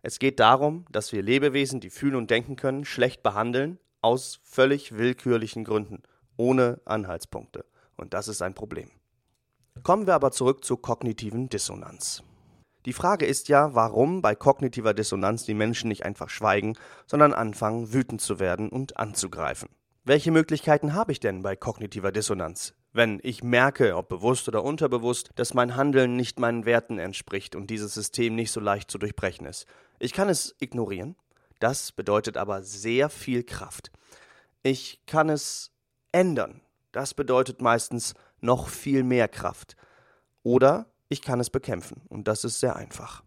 Es 0.00 0.18
geht 0.18 0.40
darum, 0.40 0.86
dass 0.90 1.12
wir 1.12 1.22
Lebewesen, 1.22 1.80
die 1.80 1.90
fühlen 1.90 2.16
und 2.16 2.30
denken 2.30 2.56
können, 2.56 2.86
schlecht 2.86 3.22
behandeln, 3.22 3.78
aus 4.00 4.40
völlig 4.42 4.96
willkürlichen 4.96 5.64
Gründen, 5.64 6.02
ohne 6.38 6.80
Anhaltspunkte. 6.86 7.66
Und 7.98 8.14
das 8.14 8.26
ist 8.26 8.40
ein 8.40 8.54
Problem. 8.54 8.90
Kommen 9.82 10.06
wir 10.06 10.14
aber 10.14 10.30
zurück 10.30 10.64
zur 10.64 10.80
kognitiven 10.80 11.50
Dissonanz. 11.50 12.22
Die 12.86 12.92
Frage 12.92 13.24
ist 13.24 13.48
ja, 13.48 13.74
warum 13.74 14.20
bei 14.20 14.34
kognitiver 14.34 14.92
Dissonanz 14.92 15.44
die 15.44 15.54
Menschen 15.54 15.88
nicht 15.88 16.04
einfach 16.04 16.28
schweigen, 16.28 16.74
sondern 17.06 17.32
anfangen, 17.32 17.92
wütend 17.92 18.20
zu 18.20 18.38
werden 18.38 18.68
und 18.68 18.98
anzugreifen. 18.98 19.70
Welche 20.04 20.30
Möglichkeiten 20.30 20.92
habe 20.92 21.12
ich 21.12 21.20
denn 21.20 21.42
bei 21.42 21.56
kognitiver 21.56 22.12
Dissonanz? 22.12 22.74
Wenn 22.92 23.20
ich 23.22 23.42
merke, 23.42 23.96
ob 23.96 24.10
bewusst 24.10 24.48
oder 24.48 24.62
unterbewusst, 24.62 25.30
dass 25.36 25.54
mein 25.54 25.76
Handeln 25.76 26.14
nicht 26.14 26.38
meinen 26.38 26.66
Werten 26.66 26.98
entspricht 26.98 27.56
und 27.56 27.70
dieses 27.70 27.94
System 27.94 28.34
nicht 28.34 28.52
so 28.52 28.60
leicht 28.60 28.90
zu 28.90 28.98
durchbrechen 28.98 29.46
ist. 29.46 29.66
Ich 29.98 30.12
kann 30.12 30.28
es 30.28 30.54
ignorieren, 30.60 31.16
das 31.60 31.90
bedeutet 31.90 32.36
aber 32.36 32.62
sehr 32.62 33.08
viel 33.08 33.44
Kraft. 33.44 33.90
Ich 34.62 35.00
kann 35.06 35.30
es 35.30 35.72
ändern, 36.12 36.60
das 36.92 37.14
bedeutet 37.14 37.62
meistens 37.62 38.12
noch 38.40 38.68
viel 38.68 39.02
mehr 39.04 39.28
Kraft. 39.28 39.74
Oder 40.42 40.86
ich 41.14 41.22
kann 41.22 41.40
es 41.40 41.48
bekämpfen. 41.48 42.02
Und 42.08 42.28
das 42.28 42.44
ist 42.44 42.60
sehr 42.60 42.76
einfach. 42.76 43.22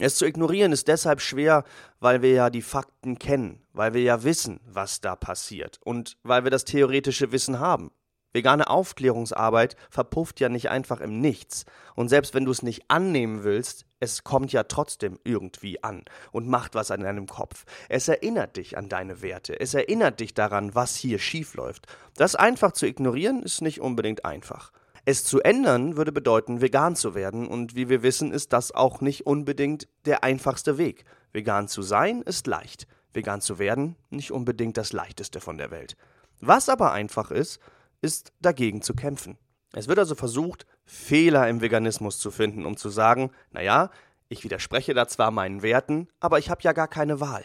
Es 0.00 0.16
zu 0.16 0.24
ignorieren 0.24 0.72
ist 0.72 0.88
deshalb 0.88 1.20
schwer, 1.20 1.64
weil 2.00 2.22
wir 2.22 2.32
ja 2.32 2.50
die 2.50 2.62
Fakten 2.62 3.18
kennen, 3.18 3.60
weil 3.72 3.92
wir 3.92 4.02
ja 4.02 4.24
wissen, 4.24 4.58
was 4.64 5.00
da 5.00 5.14
passiert 5.14 5.78
und 5.84 6.16
weil 6.22 6.44
wir 6.44 6.50
das 6.50 6.64
theoretische 6.64 7.30
Wissen 7.30 7.60
haben. 7.60 7.92
Vegane 8.32 8.68
Aufklärungsarbeit 8.68 9.76
verpufft 9.90 10.40
ja 10.40 10.48
nicht 10.48 10.70
einfach 10.70 11.02
im 11.02 11.20
Nichts. 11.20 11.66
Und 11.94 12.08
selbst 12.08 12.32
wenn 12.32 12.46
du 12.46 12.50
es 12.50 12.62
nicht 12.62 12.84
annehmen 12.88 13.44
willst, 13.44 13.84
es 14.00 14.24
kommt 14.24 14.52
ja 14.52 14.62
trotzdem 14.62 15.18
irgendwie 15.24 15.84
an 15.84 16.04
und 16.32 16.48
macht 16.48 16.74
was 16.74 16.90
an 16.90 17.02
deinem 17.02 17.26
Kopf. 17.26 17.66
Es 17.90 18.08
erinnert 18.08 18.56
dich 18.56 18.78
an 18.78 18.88
deine 18.88 19.20
Werte. 19.20 19.60
Es 19.60 19.74
erinnert 19.74 20.20
dich 20.20 20.32
daran, 20.32 20.74
was 20.74 20.96
hier 20.96 21.18
schiefläuft. 21.18 21.86
Das 22.16 22.34
einfach 22.34 22.72
zu 22.72 22.86
ignorieren 22.86 23.42
ist 23.42 23.60
nicht 23.60 23.82
unbedingt 23.82 24.24
einfach. 24.24 24.72
Es 25.04 25.24
zu 25.24 25.40
ändern 25.40 25.96
würde 25.96 26.12
bedeuten, 26.12 26.60
vegan 26.60 26.94
zu 26.94 27.14
werden, 27.16 27.48
und 27.48 27.74
wie 27.74 27.88
wir 27.88 28.02
wissen, 28.02 28.32
ist 28.32 28.52
das 28.52 28.72
auch 28.72 29.00
nicht 29.00 29.26
unbedingt 29.26 29.88
der 30.04 30.22
einfachste 30.22 30.78
Weg. 30.78 31.04
Vegan 31.32 31.66
zu 31.66 31.82
sein 31.82 32.22
ist 32.22 32.46
leicht, 32.46 32.86
vegan 33.12 33.40
zu 33.40 33.58
werden 33.58 33.96
nicht 34.10 34.30
unbedingt 34.30 34.76
das 34.76 34.92
leichteste 34.92 35.40
von 35.40 35.58
der 35.58 35.72
Welt. 35.72 35.96
Was 36.40 36.68
aber 36.68 36.92
einfach 36.92 37.32
ist, 37.32 37.58
ist 38.00 38.32
dagegen 38.40 38.82
zu 38.82 38.94
kämpfen. 38.94 39.38
Es 39.72 39.88
wird 39.88 39.98
also 39.98 40.14
versucht, 40.14 40.66
Fehler 40.84 41.48
im 41.48 41.60
Veganismus 41.60 42.18
zu 42.18 42.30
finden, 42.30 42.64
um 42.64 42.76
zu 42.76 42.88
sagen, 42.88 43.30
naja, 43.50 43.90
ich 44.28 44.44
widerspreche 44.44 44.94
da 44.94 45.08
zwar 45.08 45.30
meinen 45.30 45.62
Werten, 45.62 46.08
aber 46.20 46.38
ich 46.38 46.48
habe 46.48 46.62
ja 46.62 46.72
gar 46.72 46.88
keine 46.88 47.20
Wahl. 47.20 47.44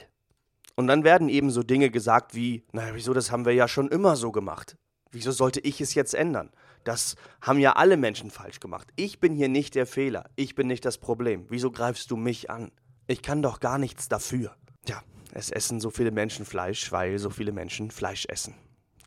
Und 0.76 0.88
dann 0.88 1.04
werden 1.04 1.28
eben 1.28 1.50
so 1.50 1.64
Dinge 1.64 1.90
gesagt 1.90 2.36
wie, 2.36 2.64
naja, 2.72 2.94
wieso, 2.94 3.14
das 3.14 3.32
haben 3.32 3.46
wir 3.46 3.54
ja 3.54 3.68
schon 3.68 3.88
immer 3.88 4.16
so 4.16 4.32
gemacht. 4.32 4.78
Wieso 5.12 5.32
sollte 5.32 5.60
ich 5.62 5.82
es 5.82 5.96
jetzt 5.96 6.14
ändern? 6.14 6.52
Das 6.84 7.16
haben 7.42 7.60
ja 7.60 7.74
alle 7.74 7.98
Menschen 7.98 8.32
falsch 8.32 8.60
gemacht. 8.60 8.88
Ich 8.96 9.20
bin 9.20 9.36
hier 9.36 9.50
nicht 9.50 9.76
der 9.76 9.86
Fehler. 9.86 10.30
Ich 10.36 10.56
bin 10.56 10.68
nicht 10.68 10.86
das 10.86 10.98
Problem. 10.98 11.46
Wieso 11.50 11.72
greifst 11.72 12.12
du 12.12 12.18
mich 12.18 12.50
an? 12.50 12.72
Ich 13.08 13.22
kann 13.22 13.42
doch 13.42 13.60
gar 13.60 13.78
nichts 13.78 14.08
dafür. 14.10 14.56
Ja, 14.88 15.02
es 15.34 15.50
essen 15.50 15.80
so 15.80 15.90
viele 15.90 16.12
Menschen 16.12 16.46
Fleisch, 16.46 16.92
weil 16.92 17.20
so 17.20 17.30
viele 17.30 17.52
Menschen 17.52 17.92
Fleisch 17.92 18.26
essen. 18.28 18.56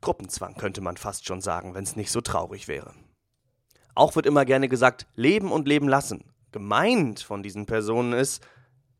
Gruppenzwang 0.00 0.54
könnte 0.54 0.80
man 0.80 0.96
fast 0.96 1.26
schon 1.26 1.40
sagen, 1.40 1.74
wenn 1.74 1.84
es 1.84 1.96
nicht 1.96 2.10
so 2.10 2.20
traurig 2.20 2.68
wäre. 2.68 2.94
Auch 3.94 4.16
wird 4.16 4.26
immer 4.26 4.44
gerne 4.44 4.68
gesagt, 4.68 5.06
leben 5.16 5.52
und 5.52 5.68
leben 5.68 5.88
lassen. 5.88 6.24
Gemeint 6.52 7.20
von 7.20 7.42
diesen 7.42 7.66
Personen 7.66 8.12
ist, 8.12 8.42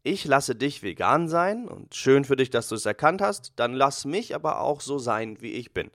ich 0.03 0.25
lasse 0.25 0.55
dich 0.55 0.83
vegan 0.83 1.29
sein 1.29 1.69
und 1.69 1.95
schön 1.95 2.25
für 2.25 2.37
dich, 2.37 2.51
dass 2.51 2.69
du 2.69 2.75
es 2.75 2.87
erkannt 2.87 3.21
hast, 3.21 3.53
dann 3.57 3.75
lass 3.75 4.05
mich 4.05 4.35
aber 4.35 4.61
auch 4.61 4.81
so 4.81 4.99
sein, 4.99 5.41
wie 5.41 5.53
ich 5.53 5.73
bin. 5.73 5.91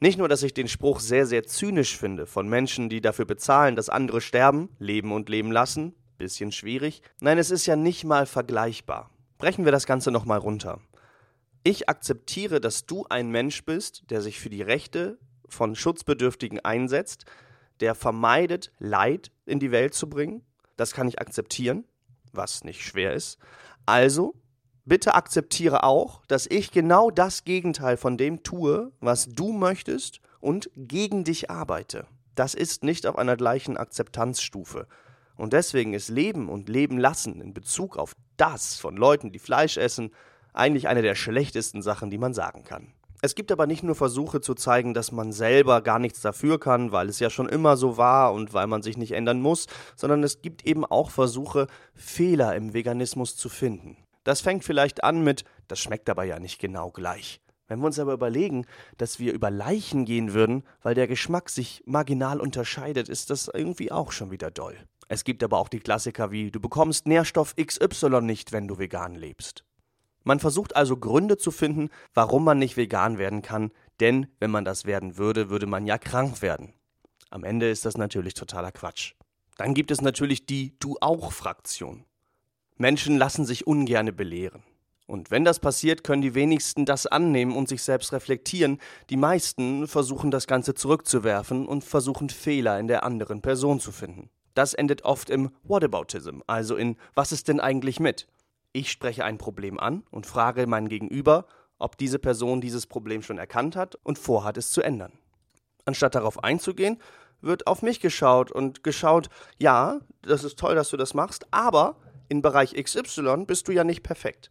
Nicht 0.00 0.18
nur, 0.18 0.28
dass 0.28 0.44
ich 0.44 0.54
den 0.54 0.68
Spruch 0.68 1.00
sehr, 1.00 1.26
sehr 1.26 1.44
zynisch 1.44 1.96
finde 1.96 2.26
von 2.26 2.48
Menschen, 2.48 2.88
die 2.88 3.00
dafür 3.00 3.24
bezahlen, 3.24 3.74
dass 3.74 3.88
andere 3.88 4.20
sterben, 4.20 4.68
leben 4.78 5.12
und 5.12 5.28
leben 5.28 5.50
lassen, 5.50 5.94
bisschen 6.18 6.52
schwierig. 6.52 7.02
Nein, 7.20 7.38
es 7.38 7.50
ist 7.50 7.66
ja 7.66 7.76
nicht 7.76 8.04
mal 8.04 8.26
vergleichbar. 8.26 9.10
Brechen 9.38 9.64
wir 9.64 9.72
das 9.72 9.86
Ganze 9.86 10.10
nochmal 10.10 10.38
runter. 10.38 10.80
Ich 11.64 11.88
akzeptiere, 11.88 12.60
dass 12.60 12.86
du 12.86 13.06
ein 13.08 13.30
Mensch 13.30 13.64
bist, 13.64 14.04
der 14.10 14.22
sich 14.22 14.38
für 14.38 14.50
die 14.50 14.62
Rechte 14.62 15.18
von 15.48 15.74
Schutzbedürftigen 15.74 16.60
einsetzt, 16.60 17.24
der 17.80 17.94
vermeidet, 17.94 18.72
Leid 18.78 19.30
in 19.46 19.58
die 19.58 19.70
Welt 19.70 19.94
zu 19.94 20.08
bringen. 20.08 20.42
Das 20.76 20.92
kann 20.92 21.08
ich 21.08 21.20
akzeptieren, 21.20 21.84
was 22.32 22.64
nicht 22.64 22.82
schwer 22.82 23.14
ist. 23.14 23.38
Also 23.86 24.34
bitte 24.88 25.14
akzeptiere 25.14 25.84
auch, 25.84 26.24
dass 26.26 26.46
ich 26.46 26.70
genau 26.70 27.10
das 27.10 27.44
Gegenteil 27.44 27.96
von 27.96 28.16
dem 28.16 28.42
tue, 28.42 28.90
was 29.00 29.28
du 29.28 29.52
möchtest 29.52 30.20
und 30.40 30.70
gegen 30.76 31.24
dich 31.24 31.50
arbeite. 31.50 32.06
Das 32.34 32.54
ist 32.54 32.84
nicht 32.84 33.06
auf 33.06 33.18
einer 33.18 33.36
gleichen 33.36 33.76
Akzeptanzstufe. 33.76 34.86
Und 35.36 35.52
deswegen 35.52 35.94
ist 35.94 36.08
Leben 36.08 36.48
und 36.48 36.68
Leben 36.68 36.98
lassen 36.98 37.40
in 37.40 37.54
Bezug 37.54 37.96
auf 37.96 38.14
das 38.36 38.76
von 38.76 38.96
Leuten, 38.96 39.30
die 39.30 39.38
Fleisch 39.38 39.76
essen, 39.76 40.10
eigentlich 40.52 40.88
eine 40.88 41.02
der 41.02 41.14
schlechtesten 41.14 41.82
Sachen, 41.82 42.10
die 42.10 42.18
man 42.18 42.34
sagen 42.34 42.64
kann. 42.64 42.92
Es 43.20 43.34
gibt 43.34 43.50
aber 43.50 43.66
nicht 43.66 43.82
nur 43.82 43.96
Versuche 43.96 44.40
zu 44.40 44.54
zeigen, 44.54 44.94
dass 44.94 45.10
man 45.10 45.32
selber 45.32 45.82
gar 45.82 45.98
nichts 45.98 46.20
dafür 46.20 46.60
kann, 46.60 46.92
weil 46.92 47.08
es 47.08 47.18
ja 47.18 47.30
schon 47.30 47.48
immer 47.48 47.76
so 47.76 47.96
war 47.96 48.32
und 48.32 48.54
weil 48.54 48.68
man 48.68 48.82
sich 48.82 48.96
nicht 48.96 49.12
ändern 49.12 49.40
muss, 49.40 49.66
sondern 49.96 50.22
es 50.22 50.40
gibt 50.40 50.64
eben 50.64 50.84
auch 50.84 51.10
Versuche, 51.10 51.66
Fehler 51.94 52.54
im 52.54 52.74
Veganismus 52.74 53.36
zu 53.36 53.48
finden. 53.48 53.96
Das 54.28 54.42
fängt 54.42 54.62
vielleicht 54.62 55.04
an 55.04 55.24
mit, 55.24 55.44
das 55.68 55.80
schmeckt 55.80 56.10
aber 56.10 56.24
ja 56.24 56.38
nicht 56.38 56.58
genau 56.58 56.90
gleich. 56.90 57.40
Wenn 57.66 57.78
wir 57.78 57.86
uns 57.86 57.98
aber 57.98 58.12
überlegen, 58.12 58.66
dass 58.98 59.18
wir 59.18 59.32
über 59.32 59.50
Leichen 59.50 60.04
gehen 60.04 60.34
würden, 60.34 60.64
weil 60.82 60.94
der 60.94 61.06
Geschmack 61.06 61.48
sich 61.48 61.82
marginal 61.86 62.38
unterscheidet, 62.38 63.08
ist 63.08 63.30
das 63.30 63.48
irgendwie 63.48 63.90
auch 63.90 64.12
schon 64.12 64.30
wieder 64.30 64.50
doll. 64.50 64.76
Es 65.08 65.24
gibt 65.24 65.42
aber 65.42 65.56
auch 65.56 65.70
die 65.70 65.80
Klassiker 65.80 66.30
wie 66.30 66.50
du 66.50 66.60
bekommst 66.60 67.06
Nährstoff 67.06 67.56
XY 67.56 68.20
nicht, 68.20 68.52
wenn 68.52 68.68
du 68.68 68.76
vegan 68.76 69.14
lebst. 69.14 69.64
Man 70.24 70.40
versucht 70.40 70.76
also 70.76 70.98
Gründe 70.98 71.38
zu 71.38 71.50
finden, 71.50 71.88
warum 72.12 72.44
man 72.44 72.58
nicht 72.58 72.76
vegan 72.76 73.16
werden 73.16 73.40
kann, 73.40 73.72
denn 73.98 74.26
wenn 74.40 74.50
man 74.50 74.66
das 74.66 74.84
werden 74.84 75.16
würde, 75.16 75.48
würde 75.48 75.64
man 75.64 75.86
ja 75.86 75.96
krank 75.96 76.42
werden. 76.42 76.74
Am 77.30 77.44
Ende 77.44 77.70
ist 77.70 77.86
das 77.86 77.96
natürlich 77.96 78.34
totaler 78.34 78.72
Quatsch. 78.72 79.14
Dann 79.56 79.72
gibt 79.72 79.90
es 79.90 80.02
natürlich 80.02 80.44
die 80.44 80.78
Du 80.80 80.98
auch 81.00 81.32
Fraktion. 81.32 82.04
Menschen 82.78 83.18
lassen 83.18 83.44
sich 83.44 83.66
ungerne 83.66 84.12
belehren. 84.12 84.62
Und 85.06 85.30
wenn 85.30 85.44
das 85.44 85.58
passiert, 85.58 86.04
können 86.04 86.22
die 86.22 86.34
wenigsten 86.34 86.84
das 86.84 87.06
annehmen 87.06 87.56
und 87.56 87.68
sich 87.68 87.82
selbst 87.82 88.12
reflektieren. 88.12 88.78
Die 89.08 89.16
meisten 89.16 89.88
versuchen 89.88 90.30
das 90.30 90.46
Ganze 90.46 90.74
zurückzuwerfen 90.74 91.66
und 91.66 91.82
versuchen 91.82 92.28
Fehler 92.28 92.78
in 92.78 92.88
der 92.88 93.04
anderen 93.04 93.40
Person 93.40 93.80
zu 93.80 93.90
finden. 93.90 94.28
Das 94.54 94.74
endet 94.74 95.02
oft 95.04 95.30
im 95.30 95.50
Whataboutism, 95.62 96.40
also 96.46 96.76
in 96.76 96.96
Was 97.14 97.32
ist 97.32 97.48
denn 97.48 97.58
eigentlich 97.58 98.00
mit? 98.00 98.28
Ich 98.72 98.90
spreche 98.90 99.24
ein 99.24 99.38
Problem 99.38 99.80
an 99.80 100.04
und 100.10 100.26
frage 100.26 100.66
meinen 100.66 100.88
Gegenüber, 100.88 101.46
ob 101.78 101.96
diese 101.96 102.18
Person 102.18 102.60
dieses 102.60 102.86
Problem 102.86 103.22
schon 103.22 103.38
erkannt 103.38 103.76
hat 103.76 103.94
und 104.02 104.18
vorhat, 104.18 104.58
es 104.58 104.70
zu 104.70 104.82
ändern. 104.82 105.12
Anstatt 105.86 106.16
darauf 106.16 106.44
einzugehen, 106.44 106.98
wird 107.40 107.66
auf 107.66 107.82
mich 107.82 108.00
geschaut 108.00 108.52
und 108.52 108.82
geschaut, 108.84 109.30
ja, 109.58 110.00
das 110.22 110.44
ist 110.44 110.58
toll, 110.58 110.74
dass 110.74 110.90
du 110.90 110.96
das 110.96 111.14
machst, 111.14 111.46
aber 111.50 111.96
in 112.28 112.42
Bereich 112.42 112.74
XY 112.74 113.44
bist 113.46 113.68
du 113.68 113.72
ja 113.72 113.84
nicht 113.84 114.02
perfekt. 114.02 114.50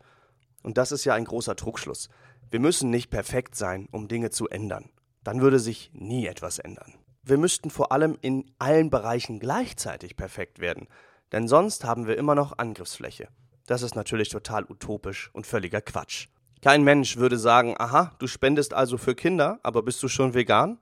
Und 0.64 0.78
das 0.78 0.92
ist 0.92 1.06
ja 1.06 1.14
ein 1.14 1.26
großer 1.26 1.56
Trugschluss. 1.56 2.10
Wir 2.50 2.60
müssen 2.60 2.90
nicht 2.90 3.10
perfekt 3.10 3.56
sein, 3.56 3.88
um 3.92 4.08
Dinge 4.08 4.30
zu 4.30 4.48
ändern. 4.48 4.90
Dann 5.24 5.42
würde 5.42 5.60
sich 5.60 5.92
nie 5.94 6.28
etwas 6.28 6.60
ändern. 6.60 6.94
Wir 7.24 7.38
müssten 7.38 7.70
vor 7.70 7.92
allem 7.92 8.18
in 8.22 8.50
allen 8.58 8.90
Bereichen 8.90 9.40
gleichzeitig 9.40 10.16
perfekt 10.16 10.60
werden, 10.60 10.88
denn 11.34 11.48
sonst 11.48 11.84
haben 11.84 12.08
wir 12.08 12.18
immer 12.18 12.36
noch 12.36 12.58
Angriffsfläche. 12.58 13.28
Das 13.66 13.82
ist 13.82 13.96
natürlich 13.96 14.30
total 14.30 14.64
utopisch 14.64 15.30
und 15.34 15.46
völliger 15.46 15.82
Quatsch. 15.82 16.28
Kein 16.62 16.84
Mensch 16.84 17.18
würde 17.18 17.38
sagen, 17.38 17.76
aha, 17.78 18.16
du 18.20 18.28
spendest 18.28 18.74
also 18.74 18.98
für 18.98 19.14
Kinder, 19.14 19.60
aber 19.62 19.84
bist 19.84 20.02
du 20.02 20.08
schon 20.08 20.34
vegan? 20.34 20.80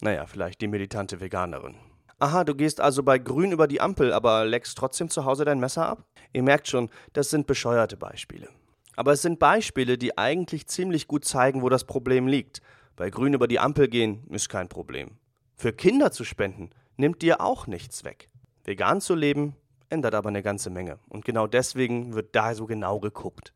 Naja, 0.00 0.26
vielleicht 0.26 0.60
die 0.60 0.68
militante 0.68 1.20
Veganerin. 1.20 1.76
Aha, 2.20 2.42
du 2.42 2.56
gehst 2.56 2.80
also 2.80 3.04
bei 3.04 3.18
grün 3.18 3.52
über 3.52 3.68
die 3.68 3.80
Ampel, 3.80 4.12
aber 4.12 4.44
leckst 4.44 4.76
trotzdem 4.76 5.08
zu 5.08 5.24
Hause 5.24 5.44
dein 5.44 5.60
Messer 5.60 5.88
ab? 5.88 6.04
Ihr 6.32 6.42
merkt 6.42 6.66
schon, 6.66 6.90
das 7.12 7.30
sind 7.30 7.46
bescheuerte 7.46 7.96
Beispiele. 7.96 8.48
Aber 8.96 9.12
es 9.12 9.22
sind 9.22 9.38
Beispiele, 9.38 9.96
die 9.96 10.18
eigentlich 10.18 10.66
ziemlich 10.66 11.06
gut 11.06 11.24
zeigen, 11.24 11.62
wo 11.62 11.68
das 11.68 11.84
Problem 11.84 12.26
liegt. 12.26 12.60
Bei 12.96 13.10
grün 13.10 13.34
über 13.34 13.46
die 13.46 13.60
Ampel 13.60 13.86
gehen 13.86 14.24
ist 14.30 14.48
kein 14.48 14.68
Problem. 14.68 15.12
Für 15.54 15.72
Kinder 15.72 16.10
zu 16.10 16.24
spenden 16.24 16.70
nimmt 16.96 17.22
dir 17.22 17.40
auch 17.40 17.68
nichts 17.68 18.02
weg. 18.02 18.28
Vegan 18.64 19.00
zu 19.00 19.14
leben 19.14 19.54
ändert 19.88 20.16
aber 20.16 20.28
eine 20.28 20.42
ganze 20.42 20.70
Menge. 20.70 20.98
Und 21.08 21.24
genau 21.24 21.46
deswegen 21.46 22.14
wird 22.14 22.34
da 22.34 22.52
so 22.56 22.66
genau 22.66 22.98
geguckt. 22.98 23.52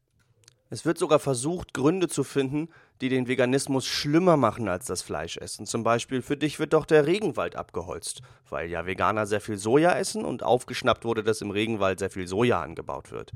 Es 0.70 0.84
wird 0.86 0.98
sogar 0.98 1.18
versucht, 1.18 1.74
Gründe 1.74 2.06
zu 2.06 2.22
finden, 2.22 2.68
die 3.02 3.08
den 3.08 3.26
Veganismus 3.26 3.86
schlimmer 3.86 4.36
machen 4.36 4.68
als 4.68 4.86
das 4.86 5.02
Fleischessen. 5.02 5.66
Zum 5.66 5.82
Beispiel, 5.82 6.22
für 6.22 6.36
dich 6.36 6.60
wird 6.60 6.72
doch 6.72 6.86
der 6.86 7.04
Regenwald 7.04 7.56
abgeholzt, 7.56 8.22
weil 8.48 8.70
ja 8.70 8.86
Veganer 8.86 9.26
sehr 9.26 9.40
viel 9.40 9.58
Soja 9.58 9.92
essen 9.98 10.24
und 10.24 10.44
aufgeschnappt 10.44 11.04
wurde, 11.04 11.24
dass 11.24 11.40
im 11.40 11.50
Regenwald 11.50 11.98
sehr 11.98 12.10
viel 12.10 12.28
Soja 12.28 12.62
angebaut 12.62 13.10
wird. 13.10 13.32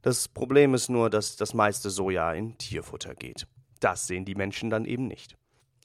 Das 0.00 0.28
Problem 0.28 0.72
ist 0.72 0.88
nur, 0.88 1.10
dass 1.10 1.36
das 1.36 1.52
meiste 1.52 1.90
Soja 1.90 2.32
in 2.32 2.56
Tierfutter 2.56 3.14
geht. 3.14 3.46
Das 3.80 4.06
sehen 4.06 4.24
die 4.24 4.34
Menschen 4.34 4.70
dann 4.70 4.86
eben 4.86 5.06
nicht. 5.06 5.36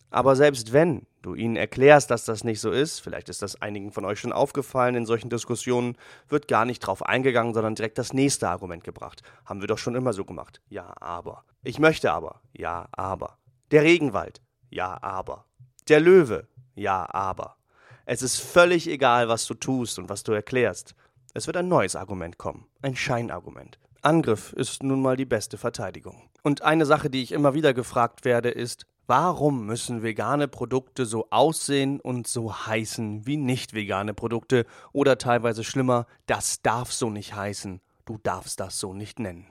Aber 0.09 0.35
selbst 0.35 0.73
wenn 0.73 1.05
du 1.21 1.35
ihnen 1.35 1.57
erklärst, 1.57 2.09
dass 2.11 2.23
das 2.23 2.43
nicht 2.43 2.61
so 2.61 2.71
ist, 2.71 2.99
vielleicht 2.99 3.29
ist 3.29 3.41
das 3.41 3.61
einigen 3.61 3.91
von 3.91 4.05
euch 4.05 4.19
schon 4.19 4.31
aufgefallen 4.31 4.95
in 4.95 5.05
solchen 5.05 5.29
Diskussionen, 5.29 5.97
wird 6.29 6.47
gar 6.47 6.65
nicht 6.65 6.79
drauf 6.79 7.03
eingegangen, 7.03 7.53
sondern 7.53 7.75
direkt 7.75 7.97
das 7.97 8.13
nächste 8.13 8.47
Argument 8.47 8.83
gebracht. 8.83 9.21
Haben 9.45 9.61
wir 9.61 9.67
doch 9.67 9.77
schon 9.77 9.95
immer 9.95 10.13
so 10.13 10.23
gemacht. 10.23 10.61
Ja, 10.69 10.93
aber. 11.01 11.43
Ich 11.63 11.79
möchte 11.79 12.11
aber. 12.11 12.41
Ja, 12.53 12.87
aber. 12.91 13.37
Der 13.71 13.83
Regenwald. 13.83 14.41
Ja, 14.69 14.97
aber. 15.01 15.45
Der 15.89 15.99
Löwe. 15.99 16.47
Ja, 16.75 17.07
aber. 17.13 17.57
Es 18.05 18.21
ist 18.21 18.37
völlig 18.37 18.87
egal, 18.87 19.27
was 19.27 19.45
du 19.45 19.53
tust 19.53 19.99
und 19.99 20.07
was 20.07 20.23
du 20.23 20.31
erklärst. 20.31 20.95
Es 21.33 21.47
wird 21.47 21.57
ein 21.57 21.67
neues 21.67 21.95
Argument 21.95 22.37
kommen. 22.37 22.65
Ein 22.81 22.95
Scheinargument. 22.95 23.77
Angriff 24.01 24.53
ist 24.53 24.83
nun 24.83 25.01
mal 25.01 25.17
die 25.17 25.25
beste 25.25 25.57
Verteidigung. 25.57 26.29
Und 26.43 26.61
eine 26.61 26.85
Sache, 26.85 27.09
die 27.09 27.21
ich 27.21 27.33
immer 27.33 27.53
wieder 27.53 27.73
gefragt 27.73 28.23
werde, 28.23 28.49
ist, 28.49 28.85
Warum 29.09 29.65
müssen 29.65 30.03
vegane 30.03 30.49
Produkte 30.49 31.05
so 31.05 31.27
aussehen 31.29 32.01
und 32.01 32.27
so 32.27 32.53
heißen 32.53 33.25
wie 33.25 33.37
nicht 33.37 33.73
vegane 33.73 34.13
Produkte 34.13 34.65
oder 34.91 35.17
teilweise 35.17 35.63
schlimmer, 35.63 36.07
das 36.25 36.61
darf 36.61 36.91
so 36.91 37.09
nicht 37.09 37.33
heißen, 37.33 37.79
du 38.03 38.17
darfst 38.21 38.59
das 38.59 38.81
so 38.81 38.93
nicht 38.93 39.19
nennen. 39.19 39.47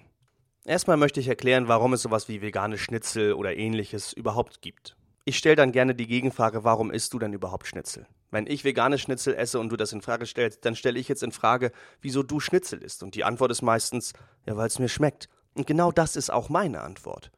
Erstmal 0.66 0.99
möchte 0.99 1.21
ich 1.21 1.29
erklären, 1.29 1.69
warum 1.69 1.95
es 1.95 2.03
sowas 2.03 2.29
wie 2.29 2.42
vegane 2.42 2.77
Schnitzel 2.77 3.33
oder 3.33 3.57
ähnliches 3.57 4.12
überhaupt 4.12 4.61
gibt. 4.61 4.95
Ich 5.25 5.38
stelle 5.38 5.57
dann 5.57 5.73
gerne 5.73 5.95
die 5.95 6.07
Gegenfrage, 6.07 6.62
warum 6.62 6.90
isst 6.90 7.14
du 7.14 7.19
denn 7.19 7.33
überhaupt 7.33 7.66
Schnitzel? 7.66 8.07
Wenn 8.31 8.47
ich 8.47 8.62
vegane 8.62 8.99
Schnitzel 8.99 9.35
esse 9.35 9.59
und 9.59 9.71
du 9.71 9.79
das 9.79 9.95
in 9.95 10.03
Frage 10.03 10.27
stellst, 10.27 10.66
dann 10.66 10.77
stelle 10.77 10.99
ich 10.99 11.09
jetzt 11.09 11.23
in 11.23 11.33
Frage, 11.33 11.73
wieso 12.03 12.23
du 12.23 12.40
Schnitzel 12.40 12.83
isst. 12.83 13.03
Und 13.03 13.14
die 13.14 13.25
Antwort 13.25 13.53
ist 13.53 13.62
meistens, 13.62 14.12
ja, 14.45 14.55
weil 14.59 14.66
es 14.66 14.79
mir 14.79 14.90
schmeckt. 14.90 15.31
Und 15.55 15.66
genau 15.66 15.92
das 15.92 16.14
ist 16.14 16.31
auch 16.31 16.51
meine 16.51 16.83
Antwort. 16.83 17.31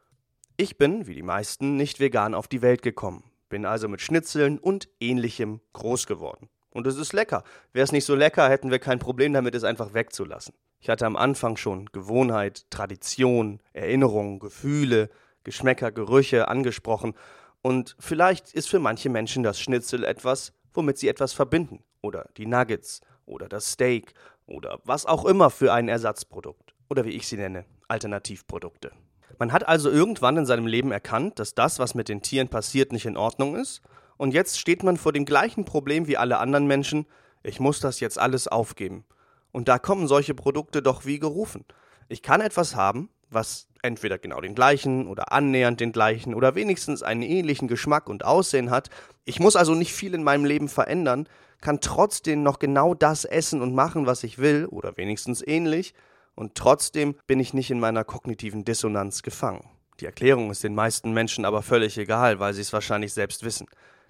Ich 0.61 0.77
bin, 0.77 1.07
wie 1.07 1.15
die 1.15 1.23
meisten, 1.23 1.77
nicht 1.77 2.01
vegan 2.01 2.35
auf 2.35 2.49
die 2.49 2.63
Welt 2.63 2.83
gekommen, 2.83 3.23
bin 3.49 3.65
also 3.65 3.87
mit 3.89 4.01
Schnitzeln 4.01 4.59
und 4.59 4.89
ähnlichem 4.99 5.61
groß 5.73 6.09
geworden. 6.09 6.49
Und 6.71 6.89
es 6.89 6.97
ist 6.97 7.13
lecker. 7.13 7.45
Wäre 7.73 7.85
es 7.85 7.93
nicht 7.93 8.05
so 8.05 8.17
lecker, 8.17 8.49
hätten 8.49 8.73
wir 8.73 8.81
kein 8.81 8.99
Problem 8.99 9.33
damit, 9.33 9.55
es 9.55 9.63
einfach 9.63 9.95
wegzulassen. 9.95 10.55
Ich 10.81 10.89
hatte 10.89 11.07
am 11.07 11.15
Anfang 11.15 11.57
schon 11.57 11.87
Gewohnheit, 11.93 12.69
Tradition, 12.71 13.61
Erinnerungen, 13.73 14.41
Gefühle, 14.41 15.11
Geschmäcker, 15.45 15.93
Gerüche 15.93 16.49
angesprochen. 16.49 17.15
Und 17.63 17.95
vielleicht 18.01 18.53
ist 18.53 18.69
für 18.69 18.81
manche 18.81 19.11
Menschen 19.11 19.45
das 19.45 19.61
Schnitzel 19.61 20.03
etwas, 20.03 20.55
womit 20.75 20.99
sie 20.99 21.07
etwas 21.07 21.33
verbinden. 21.33 21.85
Oder 22.03 22.31
die 22.37 22.47
Nuggets 22.47 23.01
oder 23.27 23.49
das 23.49 23.71
Steak 23.71 24.13
oder 24.47 24.81
was 24.83 25.07
auch 25.07 25.25
immer 25.25 25.51
für 25.51 25.73
ein 25.73 25.89
Ersatzprodukt. 25.89 26.75
Oder 26.91 27.05
wie 27.05 27.11
ich 27.11 27.29
sie 27.29 27.37
nenne, 27.37 27.65
Alternativprodukte. 27.87 28.91
Man 29.39 29.53
hat 29.53 29.67
also 29.69 29.91
irgendwann 29.91 30.37
in 30.37 30.47
seinem 30.47 30.67
Leben 30.67 30.93
erkannt, 30.93 31.39
dass 31.39 31.55
das, 31.55 31.79
was 31.79 31.95
mit 31.95 32.09
den 32.09 32.23
Tieren 32.23 32.49
passiert, 32.49 32.93
nicht 32.93 33.07
in 33.07 33.17
Ordnung 33.17 33.57
ist, 33.57 33.83
und 34.17 34.35
jetzt 34.35 34.59
steht 34.59 34.83
man 34.83 34.97
vor 34.97 35.13
dem 35.13 35.25
gleichen 35.25 35.65
Problem 35.65 36.09
wie 36.09 36.17
alle 36.17 36.39
anderen 36.39 36.67
Menschen, 36.67 37.07
ich 37.45 37.61
muss 37.61 37.79
das 37.81 38.01
jetzt 38.01 38.19
alles 38.19 38.49
aufgeben. 38.49 39.05
Und 39.53 39.69
da 39.69 39.79
kommen 39.79 40.09
solche 40.09 40.35
Produkte 40.35 40.83
doch 40.83 41.07
wie 41.07 41.21
gerufen. 41.21 41.65
Ich 42.09 42.23
kann 42.23 42.41
etwas 42.41 42.75
haben, 42.75 43.11
was 43.31 43.69
entweder 43.83 44.19
genau 44.19 44.41
den 44.41 44.57
gleichen 44.57 45.07
oder 45.07 45.33
annähernd 45.33 45.79
den 45.79 45.93
gleichen 45.93 46.35
oder 46.35 46.57
wenigstens 46.57 47.05
einen 47.05 47.23
ähnlichen 47.23 47.69
Geschmack 47.69 48.09
und 48.09 48.25
Aussehen 48.25 48.71
hat. 48.71 48.91
Ich 49.25 49.39
muss 49.39 49.55
also 49.55 49.75
nicht 49.75 49.93
viel 49.93 50.15
in 50.15 50.25
meinem 50.25 50.45
Leben 50.45 50.69
verändern, 50.69 51.29
kann 51.61 51.81
trotzdem 51.81 52.43
noch 52.43 52.59
genau 52.59 52.95
das 52.95 53.25
essen 53.25 53.63
und 53.63 53.75
machen, 53.75 54.07
was 54.07 54.25
ich 54.25 54.39
will 54.39 54.67
oder 54.67 54.97
wenigstens 54.97 55.47
ähnlich, 55.47 55.95
und 56.39 56.55
trotzdem 56.55 57.17
bin 57.27 57.41
ich 57.41 57.53
nicht 57.53 57.71
in 57.71 57.81
meiner 57.81 58.05
kognitiven 58.05 58.65
Dissonanz 58.65 59.23
gefangen. 59.23 59.69
Die 59.99 60.07
Erklärung 60.07 60.53
ist 60.53 60.63
den 60.63 60.75
meisten 60.75 61.13
Menschen 61.13 61.45
aber 61.45 61.63
völlig 61.63 61.99
egal, 61.99 62.39
weil 62.39 62.55
sie 62.55 62.61
es 62.61 62.73
wahrscheinlich 62.73 63.13
selbst 63.13 63.43
wissen. 63.43 63.67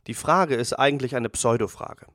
Die 0.07 0.15
Frage 0.15 0.55
ist 0.55 0.75
eigentlich 0.75 1.17
eine 1.17 1.31
Pseudofrage. 1.31 2.07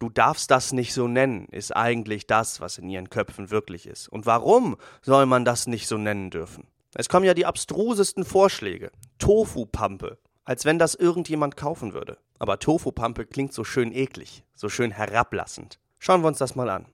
Du 0.00 0.10
darfst 0.10 0.50
das 0.50 0.72
nicht 0.72 0.92
so 0.92 1.06
nennen, 1.06 1.46
ist 1.46 1.76
eigentlich 1.76 2.26
das, 2.26 2.60
was 2.60 2.78
in 2.78 2.88
ihren 2.88 3.08
Köpfen 3.08 3.52
wirklich 3.52 3.86
ist. 3.86 4.08
Und 4.08 4.26
warum 4.26 4.76
soll 5.00 5.26
man 5.26 5.44
das 5.44 5.68
nicht 5.68 5.86
so 5.86 5.96
nennen 5.96 6.30
dürfen? 6.30 6.66
Es 6.94 7.08
kommen 7.08 7.24
ja 7.24 7.34
die 7.34 7.46
abstrusesten 7.46 8.24
Vorschläge. 8.24 8.90
Tofu-Pampe. 9.18 10.18
Als 10.42 10.64
wenn 10.64 10.80
das 10.80 10.96
irgendjemand 10.96 11.56
kaufen 11.56 11.94
würde. 11.94 12.18
Aber 12.40 12.58
Tofu-Pampe 12.58 13.26
klingt 13.26 13.52
so 13.52 13.62
schön 13.62 13.92
eklig, 13.92 14.42
so 14.56 14.68
schön 14.68 14.90
herablassend. 14.90 15.78
Schauen 16.00 16.22
wir 16.22 16.28
uns 16.28 16.38
das 16.38 16.56
mal 16.56 16.68
an. 16.68 16.86